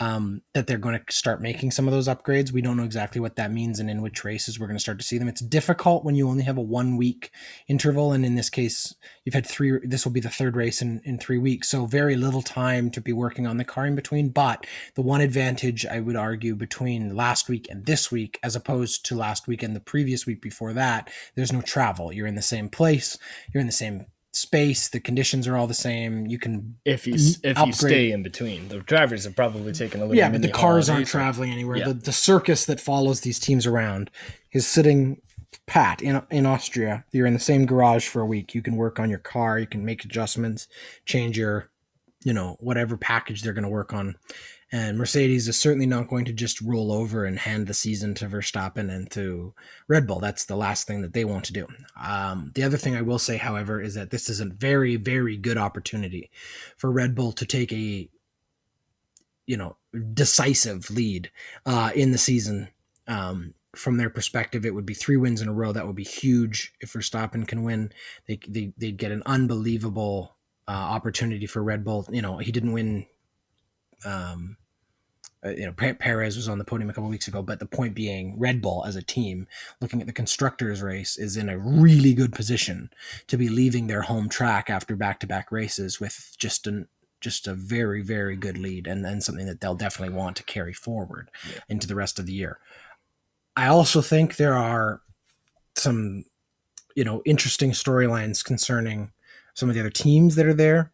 Um, 0.00 0.40
that 0.54 0.66
they're 0.66 0.78
going 0.78 0.98
to 0.98 1.12
start 1.12 1.42
making 1.42 1.70
some 1.70 1.86
of 1.86 1.92
those 1.92 2.08
upgrades. 2.08 2.52
We 2.52 2.62
don't 2.62 2.78
know 2.78 2.84
exactly 2.84 3.20
what 3.20 3.36
that 3.36 3.52
means 3.52 3.78
and 3.78 3.90
in 3.90 4.00
which 4.00 4.24
races 4.24 4.58
we're 4.58 4.66
going 4.66 4.76
to 4.76 4.82
start 4.82 4.98
to 4.98 5.04
see 5.04 5.18
them. 5.18 5.28
It's 5.28 5.42
difficult 5.42 6.04
when 6.04 6.14
you 6.14 6.28
only 6.28 6.42
have 6.44 6.56
a 6.56 6.62
one 6.62 6.96
week 6.96 7.30
interval, 7.68 8.12
and 8.12 8.24
in 8.24 8.34
this 8.34 8.48
case, 8.48 8.94
you've 9.24 9.34
had 9.34 9.46
three. 9.46 9.78
This 9.84 10.04
will 10.04 10.12
be 10.12 10.20
the 10.20 10.30
third 10.30 10.56
race 10.56 10.80
in 10.80 11.00
in 11.04 11.18
three 11.18 11.38
weeks, 11.38 11.68
so 11.68 11.84
very 11.86 12.16
little 12.16 12.42
time 12.42 12.90
to 12.92 13.00
be 13.00 13.12
working 13.12 13.46
on 13.46 13.58
the 13.58 13.64
car 13.64 13.86
in 13.86 13.94
between. 13.94 14.30
But 14.30 14.66
the 14.94 15.02
one 15.02 15.20
advantage 15.20 15.84
I 15.84 16.00
would 16.00 16.16
argue 16.16 16.54
between 16.56 17.14
last 17.14 17.48
week 17.48 17.68
and 17.70 17.84
this 17.84 18.10
week, 18.10 18.38
as 18.42 18.56
opposed 18.56 19.04
to 19.06 19.14
last 19.14 19.46
week 19.46 19.62
and 19.62 19.76
the 19.76 19.80
previous 19.80 20.26
week 20.26 20.40
before 20.40 20.72
that, 20.72 21.10
there's 21.34 21.52
no 21.52 21.60
travel. 21.60 22.12
You're 22.12 22.26
in 22.26 22.34
the 22.36 22.42
same 22.42 22.70
place. 22.70 23.18
You're 23.52 23.60
in 23.60 23.66
the 23.66 23.72
same 23.72 24.06
space. 24.32 24.88
The 24.88 25.00
conditions 25.00 25.46
are 25.48 25.56
all 25.56 25.66
the 25.66 25.74
same. 25.74 26.26
You 26.26 26.38
can 26.38 26.76
If 26.84 27.06
you 27.06 27.14
if 27.42 27.58
you 27.58 27.72
stay 27.72 28.12
in 28.12 28.22
between, 28.22 28.68
the 28.68 28.78
drivers 28.80 29.24
have 29.24 29.34
probably 29.36 29.72
taken 29.72 30.00
a 30.00 30.04
little. 30.04 30.16
yeah, 30.16 30.30
but 30.30 30.42
the 30.42 30.48
cars 30.50 30.88
aren't 30.88 31.08
so- 31.08 31.18
traveling 31.18 31.50
anywhere. 31.50 31.78
Yeah. 31.78 31.88
The 31.88 31.94
the 31.94 32.12
circus 32.12 32.64
that 32.66 32.80
follows 32.80 33.20
these 33.22 33.38
teams 33.38 33.66
around 33.66 34.10
is 34.52 34.66
sitting 34.66 35.20
pat 35.66 36.00
in 36.00 36.22
in 36.30 36.46
Austria. 36.46 37.04
You're 37.12 37.26
in 37.26 37.34
the 37.34 37.40
same 37.40 37.66
garage 37.66 38.06
for 38.06 38.22
a 38.22 38.26
week. 38.26 38.54
You 38.54 38.62
can 38.62 38.76
work 38.76 38.98
on 39.00 39.10
your 39.10 39.18
car. 39.18 39.58
You 39.58 39.66
can 39.66 39.84
make 39.84 40.04
adjustments, 40.04 40.68
change 41.06 41.36
your, 41.36 41.68
you 42.24 42.32
know, 42.32 42.56
whatever 42.60 42.96
package 42.96 43.42
they're 43.42 43.52
going 43.52 43.64
to 43.64 43.68
work 43.70 43.92
on. 43.92 44.14
And 44.72 44.98
Mercedes 44.98 45.48
is 45.48 45.58
certainly 45.58 45.86
not 45.86 46.08
going 46.08 46.24
to 46.26 46.32
just 46.32 46.60
roll 46.60 46.92
over 46.92 47.24
and 47.24 47.38
hand 47.38 47.66
the 47.66 47.74
season 47.74 48.14
to 48.14 48.26
Verstappen 48.26 48.88
and 48.88 49.10
to 49.10 49.52
Red 49.88 50.06
Bull. 50.06 50.20
That's 50.20 50.44
the 50.44 50.56
last 50.56 50.86
thing 50.86 51.02
that 51.02 51.12
they 51.12 51.24
want 51.24 51.44
to 51.46 51.52
do. 51.52 51.66
Um, 52.00 52.52
the 52.54 52.62
other 52.62 52.76
thing 52.76 52.94
I 52.94 53.02
will 53.02 53.18
say, 53.18 53.36
however, 53.36 53.80
is 53.80 53.94
that 53.94 54.10
this 54.10 54.28
is 54.28 54.38
a 54.38 54.44
very, 54.44 54.94
very 54.94 55.36
good 55.36 55.58
opportunity 55.58 56.30
for 56.76 56.90
Red 56.92 57.16
Bull 57.16 57.32
to 57.32 57.44
take 57.44 57.72
a 57.72 58.08
you 59.50 59.56
know 59.56 59.76
decisive 60.14 60.88
lead 60.90 61.28
uh, 61.66 61.90
in 61.96 62.12
the 62.12 62.18
season. 62.18 62.68
Um, 63.08 63.54
from 63.74 63.96
their 63.96 64.10
perspective, 64.10 64.64
it 64.64 64.74
would 64.74 64.86
be 64.86 64.94
three 64.94 65.16
wins 65.16 65.40
in 65.40 65.48
a 65.48 65.52
row. 65.52 65.72
That 65.72 65.86
would 65.86 65.96
be 65.96 66.04
huge 66.04 66.72
if 66.80 66.92
Verstappen 66.92 67.46
can 67.46 67.64
win. 67.64 67.92
They, 68.28 68.38
they 68.48 68.72
they'd 68.78 68.96
get 68.96 69.10
an 69.10 69.24
unbelievable 69.26 70.36
uh, 70.68 70.70
opportunity 70.70 71.46
for 71.46 71.64
Red 71.64 71.84
Bull. 71.84 72.06
You 72.12 72.22
know, 72.22 72.38
he 72.38 72.52
didn't 72.52 72.72
win. 72.72 73.06
Um, 74.04 74.56
uh, 75.44 75.50
you 75.50 75.64
know, 75.64 75.72
Perez 75.72 76.36
was 76.36 76.48
on 76.48 76.58
the 76.58 76.64
podium 76.64 76.90
a 76.90 76.92
couple 76.92 77.08
weeks 77.08 77.28
ago, 77.28 77.42
but 77.42 77.58
the 77.58 77.66
point 77.66 77.94
being, 77.94 78.38
Red 78.38 78.60
Bull 78.60 78.84
as 78.86 78.96
a 78.96 79.02
team, 79.02 79.46
looking 79.80 80.00
at 80.00 80.06
the 80.06 80.12
constructors' 80.12 80.82
race, 80.82 81.16
is 81.16 81.36
in 81.36 81.48
a 81.48 81.58
really 81.58 82.12
good 82.12 82.32
position 82.32 82.90
to 83.28 83.38
be 83.38 83.48
leaving 83.48 83.86
their 83.86 84.02
home 84.02 84.28
track 84.28 84.68
after 84.68 84.96
back-to-back 84.96 85.50
races 85.50 85.98
with 86.00 86.34
just 86.38 86.66
an 86.66 86.88
just 87.20 87.46
a 87.46 87.52
very 87.52 88.00
very 88.00 88.34
good 88.34 88.56
lead 88.56 88.86
and 88.86 89.04
and 89.04 89.22
something 89.22 89.44
that 89.46 89.60
they'll 89.60 89.74
definitely 89.74 90.14
want 90.14 90.36
to 90.36 90.42
carry 90.42 90.72
forward 90.72 91.30
Yeah. 91.52 91.60
into 91.68 91.86
the 91.86 91.94
rest 91.94 92.18
of 92.18 92.24
the 92.26 92.32
year. 92.32 92.58
I 93.56 93.66
also 93.66 94.00
think 94.00 94.36
there 94.36 94.56
are 94.56 95.02
some 95.76 96.24
you 96.94 97.04
know 97.04 97.22
interesting 97.24 97.72
storylines 97.72 98.44
concerning 98.44 99.12
some 99.54 99.68
of 99.68 99.74
the 99.74 99.80
other 99.80 99.90
teams 99.90 100.34
that 100.36 100.46
are 100.46 100.54
there. 100.54 100.92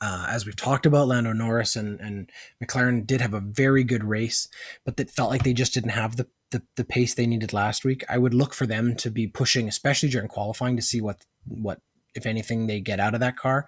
Uh, 0.00 0.26
as 0.28 0.46
we've 0.46 0.56
talked 0.56 0.86
about, 0.86 1.08
Lando 1.08 1.32
Norris 1.32 1.74
and, 1.74 2.00
and 2.00 2.30
McLaren 2.62 3.06
did 3.06 3.20
have 3.20 3.34
a 3.34 3.40
very 3.40 3.82
good 3.82 4.04
race, 4.04 4.48
but 4.84 4.96
that 4.96 5.10
felt 5.10 5.30
like 5.30 5.42
they 5.42 5.52
just 5.52 5.74
didn't 5.74 5.90
have 5.90 6.16
the, 6.16 6.28
the 6.50 6.62
the 6.76 6.84
pace 6.84 7.14
they 7.14 7.26
needed 7.26 7.52
last 7.52 7.84
week. 7.84 8.04
I 8.08 8.18
would 8.18 8.34
look 8.34 8.54
for 8.54 8.66
them 8.66 8.94
to 8.96 9.10
be 9.10 9.26
pushing, 9.26 9.68
especially 9.68 10.08
during 10.08 10.28
qualifying, 10.28 10.76
to 10.76 10.82
see 10.82 11.00
what 11.00 11.24
what 11.46 11.80
if 12.14 12.26
anything 12.26 12.66
they 12.66 12.80
get 12.80 13.00
out 13.00 13.14
of 13.14 13.20
that 13.20 13.36
car. 13.36 13.66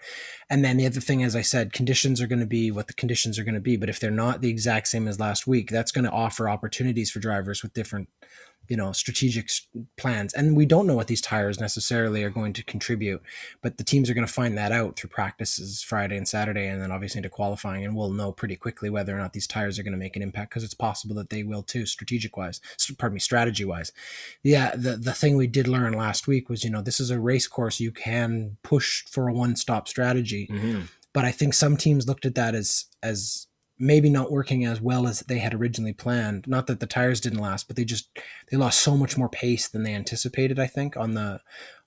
And 0.48 0.64
then 0.64 0.76
the 0.76 0.86
other 0.86 1.00
thing, 1.00 1.22
as 1.22 1.36
I 1.36 1.42
said, 1.42 1.72
conditions 1.72 2.20
are 2.20 2.26
going 2.26 2.40
to 2.40 2.46
be 2.46 2.70
what 2.70 2.86
the 2.86 2.94
conditions 2.94 3.38
are 3.38 3.44
going 3.44 3.54
to 3.54 3.60
be. 3.60 3.76
But 3.76 3.88
if 3.88 4.00
they're 4.00 4.10
not 4.10 4.40
the 4.40 4.50
exact 4.50 4.88
same 4.88 5.08
as 5.08 5.20
last 5.20 5.46
week, 5.46 5.70
that's 5.70 5.92
going 5.92 6.04
to 6.04 6.10
offer 6.10 6.48
opportunities 6.48 7.10
for 7.10 7.20
drivers 7.20 7.62
with 7.62 7.72
different, 7.72 8.08
you 8.70 8.76
know, 8.76 8.92
strategic 8.92 9.50
plans. 9.98 10.32
And 10.32 10.56
we 10.56 10.64
don't 10.64 10.86
know 10.86 10.94
what 10.94 11.08
these 11.08 11.20
tires 11.20 11.60
necessarily 11.60 12.24
are 12.24 12.30
going 12.30 12.54
to 12.54 12.62
contribute, 12.64 13.20
but 13.60 13.76
the 13.76 13.84
teams 13.84 14.08
are 14.08 14.14
going 14.14 14.26
to 14.26 14.32
find 14.32 14.56
that 14.56 14.72
out 14.72 14.96
through 14.96 15.10
practices 15.10 15.82
Friday 15.82 16.16
and 16.16 16.26
Saturday, 16.26 16.68
and 16.68 16.80
then 16.80 16.90
obviously 16.92 17.18
into 17.18 17.28
qualifying. 17.28 17.84
And 17.84 17.94
we'll 17.94 18.12
know 18.12 18.32
pretty 18.32 18.56
quickly 18.56 18.88
whether 18.88 19.14
or 19.14 19.18
not 19.18 19.34
these 19.34 19.46
tires 19.46 19.78
are 19.78 19.82
going 19.82 19.92
to 19.92 19.98
make 19.98 20.16
an 20.16 20.22
impact 20.22 20.50
because 20.50 20.64
it's 20.64 20.72
possible 20.72 21.14
that 21.16 21.28
they 21.28 21.42
will 21.42 21.62
too, 21.62 21.84
strategic 21.84 22.36
wise, 22.36 22.60
pardon 22.96 23.14
me, 23.14 23.20
strategy 23.20 23.64
wise 23.64 23.92
yeah 24.42 24.74
the 24.76 24.96
the 24.96 25.12
thing 25.12 25.36
we 25.36 25.46
did 25.46 25.66
learn 25.66 25.92
last 25.92 26.26
week 26.28 26.48
was 26.48 26.62
you 26.64 26.70
know 26.70 26.80
this 26.80 27.00
is 27.00 27.10
a 27.10 27.18
race 27.20 27.46
course 27.48 27.80
you 27.80 27.90
can 27.90 28.56
push 28.62 29.04
for 29.06 29.28
a 29.28 29.32
one 29.32 29.56
stop 29.56 29.88
strategy 29.88 30.46
Mhm. 30.50 30.88
but 31.12 31.24
i 31.24 31.32
think 31.32 31.54
some 31.54 31.76
teams 31.76 32.06
looked 32.06 32.24
at 32.24 32.36
that 32.36 32.54
as 32.54 32.86
as 33.02 33.46
maybe 33.80 34.10
not 34.10 34.30
working 34.30 34.64
as 34.64 34.80
well 34.80 35.08
as 35.08 35.20
they 35.20 35.38
had 35.38 35.54
originally 35.54 35.92
planned 35.92 36.46
not 36.46 36.66
that 36.66 36.80
the 36.80 36.86
tires 36.86 37.20
didn't 37.20 37.40
last 37.40 37.66
but 37.66 37.76
they 37.76 37.84
just 37.84 38.08
they 38.50 38.56
lost 38.56 38.80
so 38.80 38.96
much 38.96 39.16
more 39.16 39.28
pace 39.28 39.68
than 39.68 39.82
they 39.82 39.94
anticipated 39.94 40.58
i 40.58 40.66
think 40.66 40.96
on 40.96 41.14
the 41.14 41.40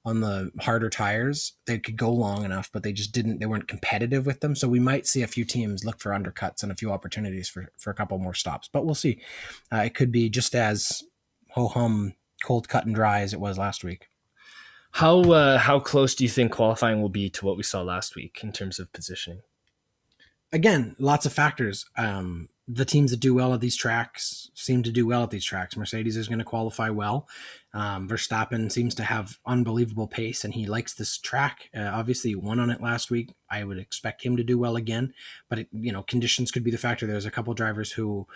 on 0.06 0.20
the 0.20 0.52
harder 0.60 0.90
tires 0.90 1.54
they 1.66 1.80
could 1.80 1.96
go 1.96 2.12
long 2.12 2.44
enough 2.44 2.70
but 2.74 2.84
they 2.84 2.92
just 2.92 3.14
didn't 3.14 3.40
they 3.40 3.46
weren't 3.46 3.68
competitive 3.70 4.26
with 4.26 4.42
them 4.42 4.56
so 4.56 4.68
we 4.68 4.80
might 4.80 5.08
see 5.08 5.22
a 5.22 5.28
few 5.28 5.46
teams 5.46 5.86
look 5.86 6.00
for 6.00 6.12
undercuts 6.12 6.64
and 6.64 6.72
a 6.72 6.76
few 6.76 6.92
opportunities 6.92 7.48
for 7.48 7.70
for 7.78 7.92
a 7.92 7.96
couple 7.96 8.18
more 8.18 8.34
stops 8.34 8.68
but 8.72 8.86
we'll 8.86 8.96
see 8.96 9.22
uh, 9.72 9.78
it 9.78 9.94
could 9.94 10.12
be 10.12 10.30
just 10.30 10.56
as 10.56 11.04
ho 11.52 11.68
hum 11.68 12.14
cold 12.44 12.68
cut 12.68 12.86
and 12.86 12.94
dry 12.94 13.22
as 13.22 13.34
it 13.34 13.40
was 13.40 13.58
last 13.58 13.84
week. 13.84 14.10
How 14.92 15.22
uh, 15.22 15.58
how 15.58 15.80
close 15.80 16.14
do 16.14 16.24
you 16.24 16.30
think 16.30 16.52
qualifying 16.52 17.02
will 17.02 17.10
be 17.10 17.30
to 17.32 17.46
what 17.46 17.58
we 17.58 17.64
saw 17.64 17.82
last 17.82 18.16
week 18.16 18.42
in 18.44 18.52
terms 18.52 18.78
of 18.78 18.94
positioning? 18.94 19.42
Again, 20.54 20.96
lots 21.00 21.26
of 21.26 21.34
factors. 21.34 21.86
Um, 21.98 22.48
the 22.68 22.86
teams 22.86 23.12
that 23.12 23.20
do 23.20 23.34
well 23.34 23.54
at 23.54 23.60
these 23.60 23.76
tracks 23.76 24.50
seem 24.54 24.84
to 24.84 24.92
do 24.92 25.06
well 25.06 25.24
at 25.24 25.32
these 25.32 25.44
tracks. 25.44 25.76
Mercedes 25.76 26.16
is 26.16 26.30
going 26.30 26.40
to 26.40 26.46
qualify 26.46 26.90
well. 26.90 27.28
Um, 27.74 28.08
Verstappen 28.08 28.72
seems 28.72 28.96
to 28.96 29.04
have 29.04 29.38
unbelievable 29.46 30.08
pace, 30.08 30.46
and 30.46 30.54
he 30.54 30.66
likes 30.66 30.94
this 30.94 31.18
track. 31.18 31.70
Uh, 31.76 31.92
obviously, 31.94 32.30
he 32.30 32.36
won 32.36 32.62
on 32.62 32.70
it 32.70 32.82
last 32.82 33.12
week. 33.12 33.34
I 33.50 33.66
would 33.66 33.78
expect 33.78 34.24
him 34.24 34.38
to 34.38 34.44
do 34.44 34.58
well 34.58 34.78
again, 34.78 35.14
but 35.50 35.60
it, 35.60 35.68
you 35.74 35.92
know, 35.92 36.04
conditions 36.04 36.52
could 36.52 36.64
be 36.64 36.72
the 36.72 36.78
factor. 36.78 37.06
There's 37.06 37.26
a 37.26 37.32
couple 37.32 37.54
drivers 37.54 37.92
who 37.92 38.28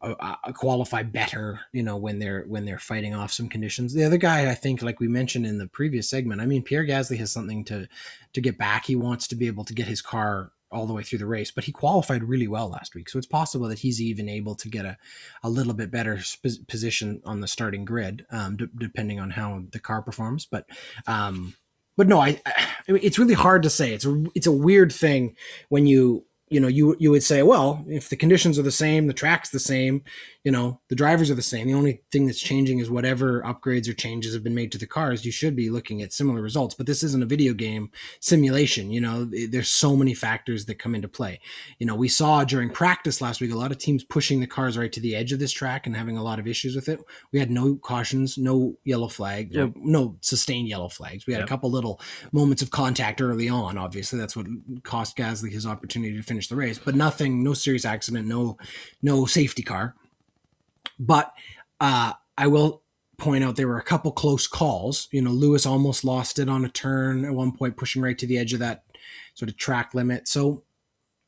uh, 0.00 0.14
uh, 0.18 0.52
qualify 0.52 1.04
better, 1.04 1.60
you 1.72 1.84
know, 1.84 1.96
when 1.96 2.18
they're 2.18 2.44
when 2.48 2.64
they're 2.64 2.78
fighting 2.78 3.14
off 3.14 3.32
some 3.32 3.48
conditions. 3.48 3.94
The 3.94 4.04
other 4.04 4.16
guy, 4.16 4.50
I 4.50 4.54
think, 4.54 4.82
like 4.82 4.98
we 4.98 5.08
mentioned 5.08 5.46
in 5.46 5.58
the 5.58 5.68
previous 5.68 6.08
segment, 6.08 6.40
I 6.40 6.46
mean, 6.46 6.62
Pierre 6.64 6.86
Gasly 6.86 7.18
has 7.18 7.30
something 7.30 7.64
to 7.66 7.86
to 8.32 8.40
get 8.40 8.58
back. 8.58 8.86
He 8.86 8.96
wants 8.96 9.28
to 9.28 9.36
be 9.36 9.46
able 9.46 9.64
to 9.64 9.74
get 9.74 9.86
his 9.86 10.02
car 10.02 10.50
all 10.70 10.86
the 10.86 10.92
way 10.92 11.02
through 11.02 11.18
the 11.18 11.26
race, 11.26 11.50
but 11.50 11.64
he 11.64 11.72
qualified 11.72 12.24
really 12.24 12.48
well 12.48 12.68
last 12.68 12.94
week. 12.94 13.08
So 13.08 13.18
it's 13.18 13.26
possible 13.26 13.68
that 13.68 13.78
he's 13.78 14.00
even 14.00 14.28
able 14.28 14.54
to 14.56 14.68
get 14.68 14.84
a, 14.84 14.96
a 15.42 15.48
little 15.48 15.74
bit 15.74 15.90
better 15.90 16.20
sp- 16.20 16.66
position 16.66 17.20
on 17.24 17.40
the 17.40 17.48
starting 17.48 17.84
grid, 17.84 18.26
um, 18.30 18.56
d- 18.56 18.66
depending 18.76 19.20
on 19.20 19.30
how 19.30 19.62
the 19.70 19.78
car 19.78 20.02
performs. 20.02 20.46
But, 20.46 20.66
um, 21.06 21.54
but 21.96 22.08
no, 22.08 22.20
I, 22.20 22.40
I, 22.44 22.66
it's 22.88 23.18
really 23.18 23.34
hard 23.34 23.62
to 23.62 23.70
say. 23.70 23.92
It's 23.92 24.04
a, 24.04 24.24
it's 24.34 24.46
a 24.46 24.52
weird 24.52 24.92
thing 24.92 25.36
when 25.68 25.86
you, 25.86 26.26
you 26.48 26.60
know, 26.60 26.68
you, 26.68 26.96
you 27.00 27.10
would 27.10 27.24
say, 27.24 27.42
well, 27.42 27.84
if 27.88 28.08
the 28.08 28.16
conditions 28.16 28.58
are 28.58 28.62
the 28.62 28.70
same, 28.70 29.06
the 29.06 29.12
track's 29.12 29.50
the 29.50 29.58
same, 29.58 30.02
you 30.46 30.52
know, 30.52 30.80
the 30.90 30.94
drivers 30.94 31.28
are 31.28 31.34
the 31.34 31.42
same. 31.42 31.66
The 31.66 31.74
only 31.74 32.02
thing 32.12 32.26
that's 32.26 32.38
changing 32.38 32.78
is 32.78 32.88
whatever 32.88 33.42
upgrades 33.42 33.88
or 33.88 33.94
changes 33.94 34.32
have 34.32 34.44
been 34.44 34.54
made 34.54 34.70
to 34.70 34.78
the 34.78 34.86
cars. 34.86 35.24
You 35.24 35.32
should 35.32 35.56
be 35.56 35.70
looking 35.70 36.02
at 36.02 36.12
similar 36.12 36.40
results, 36.40 36.72
but 36.72 36.86
this 36.86 37.02
isn't 37.02 37.20
a 37.20 37.26
video 37.26 37.52
game 37.52 37.90
simulation. 38.20 38.92
You 38.92 39.00
know, 39.00 39.24
there's 39.24 39.68
so 39.68 39.96
many 39.96 40.14
factors 40.14 40.66
that 40.66 40.78
come 40.78 40.94
into 40.94 41.08
play. 41.08 41.40
You 41.80 41.86
know, 41.86 41.96
we 41.96 42.06
saw 42.06 42.44
during 42.44 42.70
practice 42.70 43.20
last 43.20 43.40
week 43.40 43.50
a 43.50 43.56
lot 43.56 43.72
of 43.72 43.78
teams 43.78 44.04
pushing 44.04 44.38
the 44.38 44.46
cars 44.46 44.78
right 44.78 44.92
to 44.92 45.00
the 45.00 45.16
edge 45.16 45.32
of 45.32 45.40
this 45.40 45.50
track 45.50 45.84
and 45.84 45.96
having 45.96 46.16
a 46.16 46.22
lot 46.22 46.38
of 46.38 46.46
issues 46.46 46.76
with 46.76 46.88
it. 46.88 47.00
We 47.32 47.40
had 47.40 47.50
no 47.50 47.74
cautions, 47.74 48.38
no 48.38 48.76
yellow 48.84 49.08
flag, 49.08 49.52
Yep. 49.52 49.72
no 49.74 50.16
sustained 50.20 50.68
yellow 50.68 50.88
flags. 50.88 51.26
We 51.26 51.32
had 51.32 51.40
Yep. 51.40 51.48
a 51.48 51.50
couple 51.50 51.72
little 51.72 52.00
moments 52.30 52.62
of 52.62 52.70
contact 52.70 53.20
early 53.20 53.48
on. 53.48 53.76
Obviously, 53.76 54.16
that's 54.16 54.36
what 54.36 54.46
cost 54.84 55.16
Gasly 55.16 55.50
his 55.50 55.66
opportunity 55.66 56.16
to 56.16 56.22
finish 56.22 56.46
the 56.46 56.54
race, 56.54 56.78
but 56.78 56.94
nothing, 56.94 57.42
no 57.42 57.52
serious 57.52 57.84
accident, 57.84 58.28
no, 58.28 58.56
no 59.02 59.26
safety 59.26 59.64
car. 59.64 59.96
But 60.98 61.32
uh, 61.80 62.12
I 62.36 62.46
will 62.46 62.82
point 63.18 63.44
out 63.44 63.56
there 63.56 63.68
were 63.68 63.78
a 63.78 63.82
couple 63.82 64.12
close 64.12 64.46
calls. 64.46 65.08
You 65.10 65.22
know, 65.22 65.30
Lewis 65.30 65.66
almost 65.66 66.04
lost 66.04 66.38
it 66.38 66.48
on 66.48 66.64
a 66.64 66.68
turn 66.68 67.24
at 67.24 67.32
one 67.32 67.52
point, 67.52 67.76
pushing 67.76 68.02
right 68.02 68.18
to 68.18 68.26
the 68.26 68.38
edge 68.38 68.52
of 68.52 68.60
that 68.60 68.84
sort 69.34 69.50
of 69.50 69.56
track 69.56 69.94
limit. 69.94 70.28
So 70.28 70.64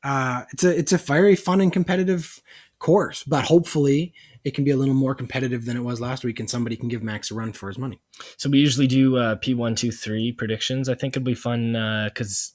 uh, 0.03 0.43
it's 0.51 0.63
a 0.63 0.77
it's 0.77 0.93
a 0.93 0.97
very 0.97 1.35
fun 1.35 1.61
and 1.61 1.73
competitive 1.73 2.41
course, 2.79 3.23
but 3.23 3.45
hopefully 3.45 4.13
it 4.43 4.53
can 4.53 4.63
be 4.63 4.71
a 4.71 4.77
little 4.77 4.93
more 4.93 5.13
competitive 5.13 5.65
than 5.65 5.75
it 5.75 5.83
was 5.83 5.99
last 5.99 6.23
week, 6.23 6.39
and 6.39 6.49
somebody 6.49 6.77
can 6.77 6.87
give 6.87 7.03
Max 7.03 7.31
a 7.31 7.35
run 7.35 7.51
for 7.53 7.67
his 7.67 7.77
money. 7.77 7.99
So 8.37 8.49
we 8.49 8.59
usually 8.59 8.87
do 8.87 9.17
uh, 9.17 9.35
P 9.35 9.53
one, 9.53 9.75
two, 9.75 9.91
three 9.91 10.31
predictions. 10.31 10.87
I 10.87 10.95
think 10.95 11.13
it'd 11.13 11.25
be 11.25 11.33
fun 11.33 11.73
because 12.05 12.53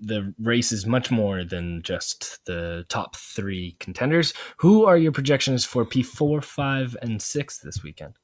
the 0.00 0.32
race 0.38 0.70
is 0.72 0.86
much 0.86 1.10
more 1.10 1.44
than 1.44 1.82
just 1.82 2.44
the 2.46 2.84
top 2.88 3.16
three 3.16 3.76
contenders. 3.80 4.32
Who 4.58 4.84
are 4.86 4.96
your 4.96 5.12
projections 5.12 5.64
for 5.64 5.84
P 5.84 6.02
four, 6.02 6.40
five, 6.40 6.96
and 7.02 7.20
six 7.20 7.58
this 7.58 7.82
weekend? 7.82 8.14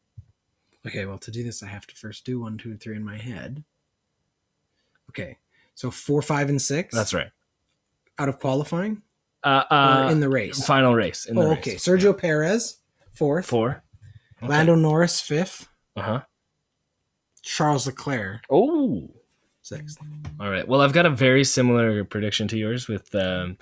Okay, 0.87 1.07
well, 1.07 1.19
to 1.19 1.31
do 1.31 1.43
this, 1.43 1.63
I 1.63 1.67
have 1.69 1.87
to 1.87 1.95
first 1.97 2.25
do 2.27 2.41
one, 2.41 2.59
two, 2.59 2.71
and 2.71 2.81
three 2.81 2.97
in 2.97 3.05
my 3.05 3.17
head. 3.17 3.65
Okay, 5.11 5.39
so 5.75 5.91
four, 5.91 6.21
five, 6.23 6.49
and 6.49 6.61
six. 6.61 6.95
That's 6.95 7.15
right. 7.15 7.31
out 8.19 8.29
of 8.29 8.39
qualifying. 8.39 9.03
Uh, 9.43 9.65
uh, 9.71 10.09
in 10.11 10.21
the 10.21 10.29
race? 10.29 10.65
final 10.67 10.95
race. 10.95 11.27
In 11.27 11.35
the 11.37 11.43
Oh, 11.43 11.51
race. 11.51 11.59
okay. 11.59 11.75
Sergio 11.75 12.17
Perez, 12.17 12.79
fourth. 13.13 13.47
Four. 13.47 13.83
Okay. 14.43 14.49
Lando 14.49 14.75
Norris, 14.75 15.21
fifth. 15.21 15.69
Uh 15.97 16.03
huh. 16.03 16.21
Charles 17.43 17.87
Leclerc, 17.87 18.43
Oh. 18.51 19.09
Sixth. 19.65 19.99
All 20.41 20.51
right. 20.51 20.67
Well, 20.67 20.81
I've 20.81 20.93
got 20.93 21.07
a 21.07 21.11
very 21.11 21.45
similar 21.45 22.05
prediction 22.05 22.49
to 22.49 22.59
yours 22.59 22.89
with 22.89 23.15
um, 23.15 23.59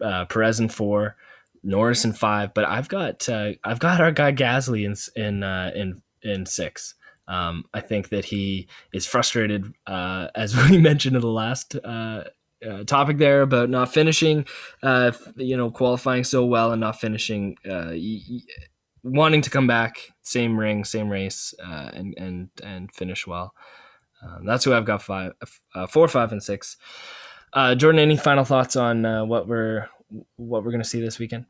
uh, 0.00 0.24
Perez 0.26 0.60
in 0.60 0.68
four, 0.68 1.16
Norris 1.62 2.04
in 2.04 2.12
five, 2.12 2.54
but 2.54 2.64
I've 2.64 2.88
got 2.88 3.28
uh, 3.28 3.52
I've 3.64 3.78
got 3.80 4.00
our 4.00 4.12
guy 4.12 4.32
Gasly 4.32 4.84
in 4.84 4.94
in 5.20 5.42
uh, 5.42 5.72
in 5.74 6.02
in 6.22 6.46
six. 6.46 6.94
Um, 7.26 7.64
I 7.74 7.80
think 7.80 8.08
that 8.08 8.24
he 8.24 8.68
is 8.94 9.06
frustrated, 9.06 9.72
uh, 9.86 10.28
as 10.34 10.56
we 10.70 10.78
mentioned 10.78 11.14
in 11.16 11.20
the 11.20 11.28
last 11.28 11.76
uh, 11.76 12.24
uh, 12.66 12.84
topic 12.84 13.18
there 13.18 13.42
about 13.42 13.68
not 13.68 13.92
finishing, 13.92 14.46
uh, 14.82 15.12
you 15.36 15.56
know, 15.56 15.70
qualifying 15.70 16.24
so 16.24 16.46
well 16.46 16.72
and 16.72 16.80
not 16.80 16.98
finishing, 16.98 17.56
uh, 17.66 17.90
y- 17.90 18.22
y- 18.30 18.40
wanting 19.02 19.42
to 19.42 19.50
come 19.50 19.66
back, 19.66 19.98
same 20.22 20.58
ring, 20.58 20.84
same 20.84 21.10
race, 21.10 21.54
uh, 21.64 21.90
and 21.92 22.14
and 22.18 22.48
and 22.62 22.94
finish 22.94 23.26
well. 23.26 23.52
Um, 24.22 24.44
that's 24.44 24.64
who 24.64 24.72
I've 24.72 24.84
got 24.84 25.02
five, 25.02 25.32
uh, 25.74 25.86
four, 25.86 26.08
five, 26.08 26.32
and 26.32 26.42
six. 26.42 26.76
Uh, 27.52 27.74
Jordan, 27.74 28.00
any 28.00 28.16
final 28.16 28.44
thoughts 28.44 28.76
on 28.76 29.04
uh, 29.04 29.24
what 29.24 29.48
we're 29.48 29.88
what 30.36 30.64
we're 30.64 30.70
going 30.70 30.82
to 30.82 30.88
see 30.88 31.00
this 31.00 31.18
weekend? 31.18 31.46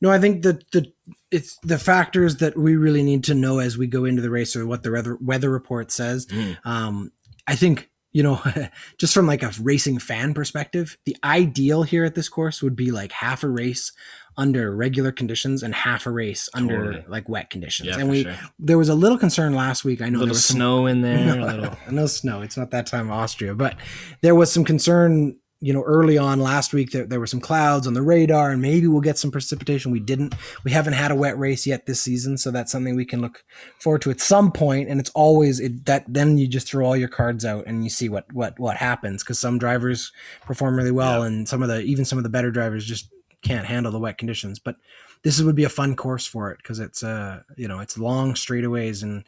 No, 0.00 0.10
I 0.10 0.18
think 0.18 0.42
that 0.42 0.70
the 0.72 0.92
it's 1.30 1.58
the 1.62 1.78
factors 1.78 2.36
that 2.36 2.56
we 2.56 2.76
really 2.76 3.02
need 3.02 3.24
to 3.24 3.34
know 3.34 3.58
as 3.58 3.78
we 3.78 3.86
go 3.86 4.04
into 4.04 4.22
the 4.22 4.30
race 4.30 4.54
or 4.54 4.66
what 4.66 4.82
the 4.82 4.92
weather 4.92 5.18
weather 5.20 5.50
report 5.50 5.90
says. 5.90 6.26
Um, 6.64 7.12
I 7.46 7.56
think 7.56 7.90
you 8.12 8.22
know, 8.22 8.40
just 8.98 9.14
from 9.14 9.26
like 9.26 9.42
a 9.42 9.52
racing 9.60 9.98
fan 9.98 10.34
perspective, 10.34 10.96
the 11.04 11.16
ideal 11.22 11.82
here 11.82 12.04
at 12.04 12.14
this 12.14 12.28
course 12.28 12.62
would 12.62 12.76
be 12.76 12.90
like 12.90 13.12
half 13.12 13.42
a 13.42 13.48
race 13.48 13.92
under 14.38 14.74
regular 14.74 15.12
conditions 15.12 15.62
and 15.62 15.74
half 15.74 16.06
a 16.06 16.10
race 16.10 16.48
under 16.54 16.92
Totally. 16.92 17.04
like 17.08 17.28
wet 17.28 17.50
conditions. 17.50 17.88
Yeah, 17.88 17.98
and 17.98 18.10
we 18.10 18.24
sure. 18.24 18.36
there 18.58 18.78
was 18.78 18.88
a 18.88 18.94
little 18.94 19.18
concern 19.18 19.54
last 19.54 19.84
week. 19.84 20.02
I 20.02 20.06
know 20.06 20.18
little 20.18 20.26
there 20.26 20.30
was 20.30 20.44
some 20.44 20.56
snow 20.56 20.86
in 20.86 21.00
there. 21.00 21.16
a 21.32 21.36
no, 21.36 21.46
little, 21.46 21.76
no 21.90 22.06
snow. 22.06 22.42
It's 22.42 22.56
not 22.56 22.70
that 22.70 22.86
time 22.86 23.06
of 23.06 23.12
Austria, 23.12 23.54
but 23.54 23.76
there 24.22 24.34
was 24.34 24.52
some 24.52 24.64
concern, 24.64 25.36
you 25.66 25.72
know, 25.72 25.82
early 25.82 26.16
on 26.16 26.38
last 26.38 26.72
week 26.72 26.92
that 26.92 27.10
there 27.10 27.18
were 27.18 27.26
some 27.26 27.40
clouds 27.40 27.88
on 27.88 27.94
the 27.94 28.00
radar 28.00 28.52
and 28.52 28.62
maybe 28.62 28.86
we'll 28.86 29.00
get 29.00 29.18
some 29.18 29.32
precipitation. 29.32 29.90
We 29.90 29.98
didn't. 29.98 30.32
We 30.62 30.70
haven't 30.70 30.92
had 30.92 31.10
a 31.10 31.16
wet 31.16 31.36
race 31.36 31.66
yet 31.66 31.86
this 31.86 32.00
season, 32.00 32.38
so 32.38 32.52
that's 32.52 32.70
something 32.70 32.94
we 32.94 33.04
can 33.04 33.20
look 33.20 33.44
forward 33.80 34.02
to 34.02 34.12
at 34.12 34.20
some 34.20 34.52
point. 34.52 34.88
And 34.88 35.00
it's 35.00 35.10
always 35.10 35.58
it, 35.58 35.84
that 35.86 36.04
then 36.06 36.38
you 36.38 36.46
just 36.46 36.68
throw 36.68 36.86
all 36.86 36.96
your 36.96 37.08
cards 37.08 37.44
out 37.44 37.64
and 37.66 37.82
you 37.82 37.90
see 37.90 38.08
what 38.08 38.32
what 38.32 38.56
what 38.60 38.76
happens 38.76 39.24
because 39.24 39.40
some 39.40 39.58
drivers 39.58 40.12
perform 40.42 40.76
really 40.76 40.92
well 40.92 41.24
and 41.24 41.48
some 41.48 41.64
of 41.64 41.68
the 41.68 41.80
even 41.80 42.04
some 42.04 42.16
of 42.16 42.22
the 42.22 42.30
better 42.30 42.52
drivers 42.52 42.86
just 42.86 43.08
can't 43.42 43.66
handle 43.66 43.90
the 43.90 43.98
wet 43.98 44.18
conditions. 44.18 44.60
But 44.60 44.76
this 45.24 45.42
would 45.42 45.56
be 45.56 45.64
a 45.64 45.68
fun 45.68 45.96
course 45.96 46.28
for 46.28 46.52
it 46.52 46.58
because 46.58 46.78
it's 46.78 47.02
uh 47.02 47.42
you 47.56 47.66
know 47.66 47.80
it's 47.80 47.98
long 47.98 48.34
straightaways 48.34 49.02
and 49.02 49.24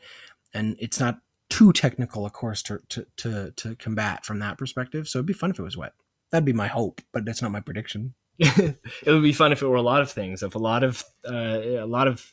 and 0.55 0.77
it's 0.79 1.01
not 1.01 1.19
too 1.49 1.73
technical 1.73 2.27
a 2.27 2.31
course 2.31 2.63
to, 2.63 2.81
to 2.91 3.07
to 3.17 3.51
to 3.57 3.75
combat 3.75 4.25
from 4.25 4.39
that 4.39 4.57
perspective. 4.57 5.09
So 5.09 5.19
it'd 5.19 5.27
be 5.27 5.33
fun 5.33 5.51
if 5.51 5.59
it 5.59 5.65
was 5.65 5.77
wet. 5.77 5.95
That'd 6.31 6.45
be 6.45 6.53
my 6.53 6.67
hope, 6.67 7.01
but 7.13 7.25
that's 7.25 7.43
not 7.43 7.53
my 7.53 7.61
prediction. 7.61 8.15
it 8.39 8.77
would 9.07 9.23
be 9.23 9.33
fun 9.33 9.53
if 9.53 9.63
it 9.63 9.67
were 9.67 9.77
a 9.77 9.83
lot 9.83 10.03
of 10.03 10.11
things. 10.11 10.43
If 10.43 10.55
a 10.55 10.59
lot 10.59 10.85
of 10.85 11.03
uh, 11.29 11.61
a 11.61 11.87
lot 11.87 12.07
of 12.07 12.33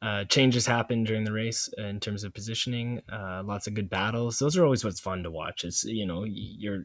uh, 0.00 0.24
changes 0.24 0.66
happen 0.66 1.04
during 1.04 1.24
the 1.24 1.32
race 1.32 1.68
in 1.78 2.00
terms 2.00 2.24
of 2.24 2.34
positioning, 2.34 3.00
uh, 3.12 3.42
lots 3.44 3.66
of 3.66 3.74
good 3.74 3.90
battles. 3.90 4.38
Those 4.38 4.56
are 4.56 4.64
always 4.64 4.84
what's 4.84 5.00
fun 5.00 5.22
to 5.22 5.30
watch. 5.30 5.64
It's 5.64 5.84
you 5.84 6.06
know 6.06 6.24
you're, 6.24 6.84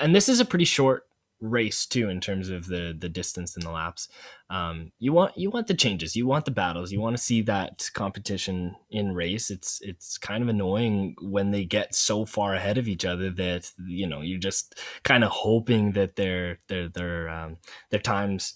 and 0.00 0.14
this 0.14 0.28
is 0.28 0.40
a 0.40 0.44
pretty 0.44 0.64
short 0.64 1.04
race 1.42 1.86
too 1.86 2.08
in 2.08 2.20
terms 2.20 2.48
of 2.48 2.66
the 2.66 2.96
the 2.98 3.08
distance 3.08 3.56
and 3.56 3.64
the 3.64 3.70
laps. 3.70 4.08
Um, 4.48 4.92
you 4.98 5.12
want 5.12 5.36
you 5.36 5.50
want 5.50 5.66
the 5.66 5.74
changes, 5.74 6.14
you 6.14 6.26
want 6.26 6.44
the 6.44 6.50
battles, 6.50 6.92
you 6.92 7.00
want 7.00 7.16
to 7.16 7.22
see 7.22 7.42
that 7.42 7.90
competition 7.94 8.76
in 8.90 9.12
race. 9.12 9.50
It's 9.50 9.80
it's 9.82 10.16
kind 10.16 10.42
of 10.42 10.48
annoying 10.48 11.16
when 11.20 11.50
they 11.50 11.64
get 11.64 11.94
so 11.94 12.24
far 12.24 12.54
ahead 12.54 12.78
of 12.78 12.88
each 12.88 13.04
other 13.04 13.30
that 13.30 13.70
you 13.86 14.06
know 14.06 14.20
you're 14.20 14.38
just 14.38 14.80
kind 15.02 15.24
of 15.24 15.30
hoping 15.30 15.92
that 15.92 16.16
their 16.16 16.60
their 16.68 16.88
their 16.88 17.28
um, 17.28 17.58
their 17.90 18.00
times 18.00 18.54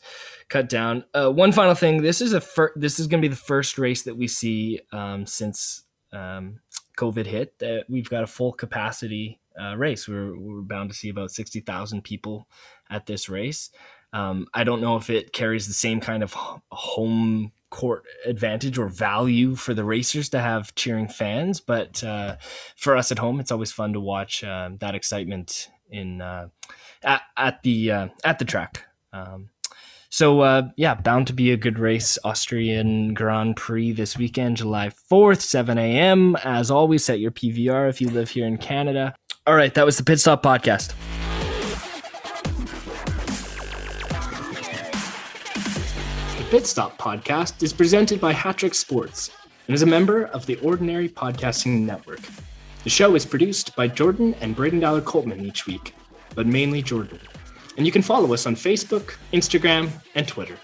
cut 0.48 0.68
down. 0.68 1.04
Uh, 1.12 1.30
one 1.30 1.52
final 1.52 1.74
thing: 1.74 2.02
this 2.02 2.20
is 2.20 2.32
a 2.32 2.40
fir- 2.40 2.72
this 2.76 2.98
is 3.00 3.08
going 3.08 3.20
to 3.20 3.28
be 3.28 3.34
the 3.34 3.40
first 3.40 3.78
race 3.78 4.02
that 4.02 4.16
we 4.16 4.28
see 4.28 4.80
um, 4.92 5.26
since 5.26 5.82
um, 6.12 6.60
COVID 6.96 7.26
hit 7.26 7.58
that 7.58 7.84
we've 7.88 8.08
got 8.08 8.22
a 8.22 8.28
full 8.28 8.52
capacity 8.52 9.40
uh, 9.60 9.76
race. 9.76 10.08
We're 10.08 10.38
we're 10.38 10.62
bound 10.62 10.90
to 10.90 10.96
see 10.96 11.08
about 11.08 11.30
sixty 11.30 11.60
thousand 11.60 12.02
people 12.02 12.48
at 12.90 13.06
this 13.06 13.28
race. 13.28 13.70
Um, 14.12 14.46
I 14.54 14.64
don't 14.64 14.80
know 14.80 14.96
if 14.96 15.10
it 15.10 15.32
carries 15.32 15.66
the 15.66 15.74
same 15.74 16.00
kind 16.00 16.22
of 16.22 16.32
home 16.70 17.52
court 17.70 18.04
advantage 18.24 18.78
or 18.78 18.88
value 18.88 19.54
for 19.54 19.74
the 19.74 19.84
racers 19.84 20.28
to 20.30 20.38
have 20.38 20.74
cheering 20.74 21.08
fans, 21.08 21.60
but 21.60 22.02
uh, 22.04 22.36
for 22.76 22.96
us 22.96 23.10
at 23.12 23.18
home, 23.18 23.40
it's 23.40 23.52
always 23.52 23.72
fun 23.72 23.92
to 23.92 24.00
watch 24.00 24.44
uh, 24.44 24.70
that 24.80 24.94
excitement 24.94 25.68
in 25.90 26.20
uh, 26.20 26.48
at, 27.02 27.22
at 27.36 27.62
the 27.62 27.90
uh, 27.90 28.08
at 28.24 28.38
the 28.38 28.44
track. 28.44 28.84
Um, 29.12 29.50
so 30.16 30.40
uh, 30.40 30.62
yeah, 30.78 30.94
bound 30.94 31.26
to 31.26 31.34
be 31.34 31.52
a 31.52 31.58
good 31.58 31.78
race. 31.78 32.16
Austrian 32.24 33.12
Grand 33.12 33.54
Prix 33.54 33.92
this 33.92 34.16
weekend, 34.16 34.56
July 34.56 34.88
fourth, 34.88 35.42
seven 35.42 35.76
a.m. 35.76 36.36
As 36.36 36.70
always, 36.70 37.04
set 37.04 37.20
your 37.20 37.30
PVR 37.30 37.86
if 37.90 38.00
you 38.00 38.08
live 38.08 38.30
here 38.30 38.46
in 38.46 38.56
Canada. 38.56 39.14
All 39.46 39.54
right, 39.54 39.74
that 39.74 39.84
was 39.84 39.98
the 39.98 40.04
Pit 40.04 40.18
Stop 40.18 40.42
Podcast. 40.42 40.94
The 46.38 46.44
Pit 46.50 46.66
Stop 46.66 46.96
Podcast 46.96 47.62
is 47.62 47.74
presented 47.74 48.18
by 48.18 48.32
Hattrick 48.32 48.74
Sports 48.74 49.32
and 49.68 49.74
is 49.74 49.82
a 49.82 49.86
member 49.86 50.28
of 50.28 50.46
the 50.46 50.56
Ordinary 50.60 51.10
Podcasting 51.10 51.82
Network. 51.82 52.20
The 52.84 52.90
show 52.90 53.16
is 53.16 53.26
produced 53.26 53.76
by 53.76 53.88
Jordan 53.88 54.32
and 54.40 54.56
Braden 54.56 54.80
Dollar 54.80 55.02
Coltman 55.02 55.42
each 55.42 55.66
week, 55.66 55.94
but 56.34 56.46
mainly 56.46 56.80
Jordan. 56.80 57.20
And 57.76 57.84
you 57.84 57.92
can 57.92 58.02
follow 58.02 58.32
us 58.32 58.46
on 58.46 58.56
Facebook, 58.56 59.16
Instagram, 59.32 59.90
and 60.14 60.26
Twitter. 60.26 60.56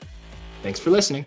Thanks 0.62 0.80
for 0.80 0.90
listening. 0.90 1.26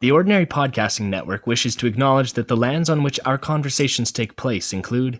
The 0.00 0.10
Ordinary 0.10 0.44
Podcasting 0.44 1.06
Network 1.06 1.46
wishes 1.46 1.74
to 1.76 1.86
acknowledge 1.86 2.34
that 2.34 2.48
the 2.48 2.56
lands 2.58 2.90
on 2.90 3.02
which 3.02 3.18
our 3.24 3.38
conversations 3.38 4.12
take 4.12 4.36
place 4.36 4.74
include 4.74 5.18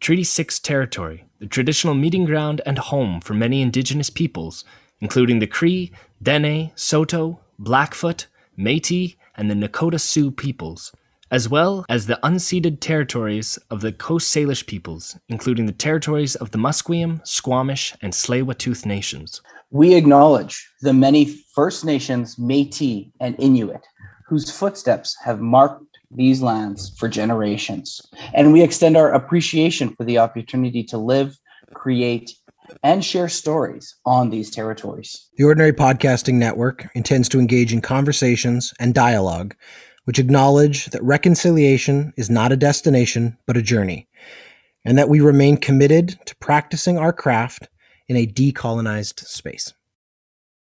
Treaty 0.00 0.24
6 0.24 0.58
territory, 0.58 1.24
the 1.38 1.46
traditional 1.46 1.94
meeting 1.94 2.24
ground 2.24 2.60
and 2.66 2.76
home 2.76 3.20
for 3.20 3.34
many 3.34 3.62
indigenous 3.62 4.10
peoples, 4.10 4.64
including 5.00 5.38
the 5.38 5.46
Cree, 5.46 5.92
Dene, 6.20 6.72
Saulteaux, 6.74 7.38
Blackfoot, 7.60 8.26
Métis, 8.58 9.14
and 9.36 9.50
the 9.50 9.54
Nakota 9.54 10.00
Sioux 10.00 10.30
peoples, 10.30 10.92
as 11.30 11.48
well 11.48 11.84
as 11.88 12.06
the 12.06 12.18
unceded 12.22 12.80
territories 12.80 13.58
of 13.70 13.80
the 13.80 13.92
Coast 13.92 14.34
Salish 14.34 14.66
peoples, 14.66 15.18
including 15.28 15.66
the 15.66 15.72
territories 15.72 16.34
of 16.36 16.50
the 16.50 16.58
Musqueam, 16.58 17.26
Squamish, 17.26 17.94
and 18.02 18.12
Tsleil-Waututh 18.12 18.86
nations. 18.86 19.42
We 19.70 19.94
acknowledge 19.94 20.68
the 20.82 20.92
many 20.92 21.24
First 21.54 21.84
Nations, 21.84 22.36
Métis, 22.36 23.10
and 23.20 23.34
Inuit 23.38 23.82
whose 24.26 24.50
footsteps 24.50 25.16
have 25.24 25.40
marked 25.40 25.84
these 26.10 26.42
lands 26.42 26.92
for 26.98 27.08
generations. 27.08 28.00
And 28.34 28.52
we 28.52 28.62
extend 28.62 28.96
our 28.96 29.12
appreciation 29.12 29.90
for 29.90 30.04
the 30.04 30.18
opportunity 30.18 30.82
to 30.84 30.98
live, 30.98 31.38
create, 31.74 32.32
and 32.82 33.04
share 33.04 33.28
stories 33.28 33.96
on 34.04 34.30
these 34.30 34.50
territories. 34.50 35.28
The 35.36 35.44
Ordinary 35.44 35.72
Podcasting 35.72 36.34
Network 36.34 36.88
intends 36.94 37.28
to 37.30 37.38
engage 37.38 37.72
in 37.72 37.80
conversations 37.80 38.72
and 38.78 38.94
dialogue 38.94 39.54
which 40.06 40.20
acknowledge 40.20 40.86
that 40.86 41.02
reconciliation 41.02 42.12
is 42.16 42.30
not 42.30 42.52
a 42.52 42.56
destination, 42.56 43.36
but 43.44 43.56
a 43.56 43.62
journey, 43.62 44.08
and 44.84 44.96
that 44.96 45.08
we 45.08 45.20
remain 45.20 45.56
committed 45.56 46.16
to 46.26 46.36
practicing 46.36 46.96
our 46.96 47.12
craft 47.12 47.68
in 48.08 48.16
a 48.16 48.26
decolonized 48.26 49.18
space. 49.26 49.74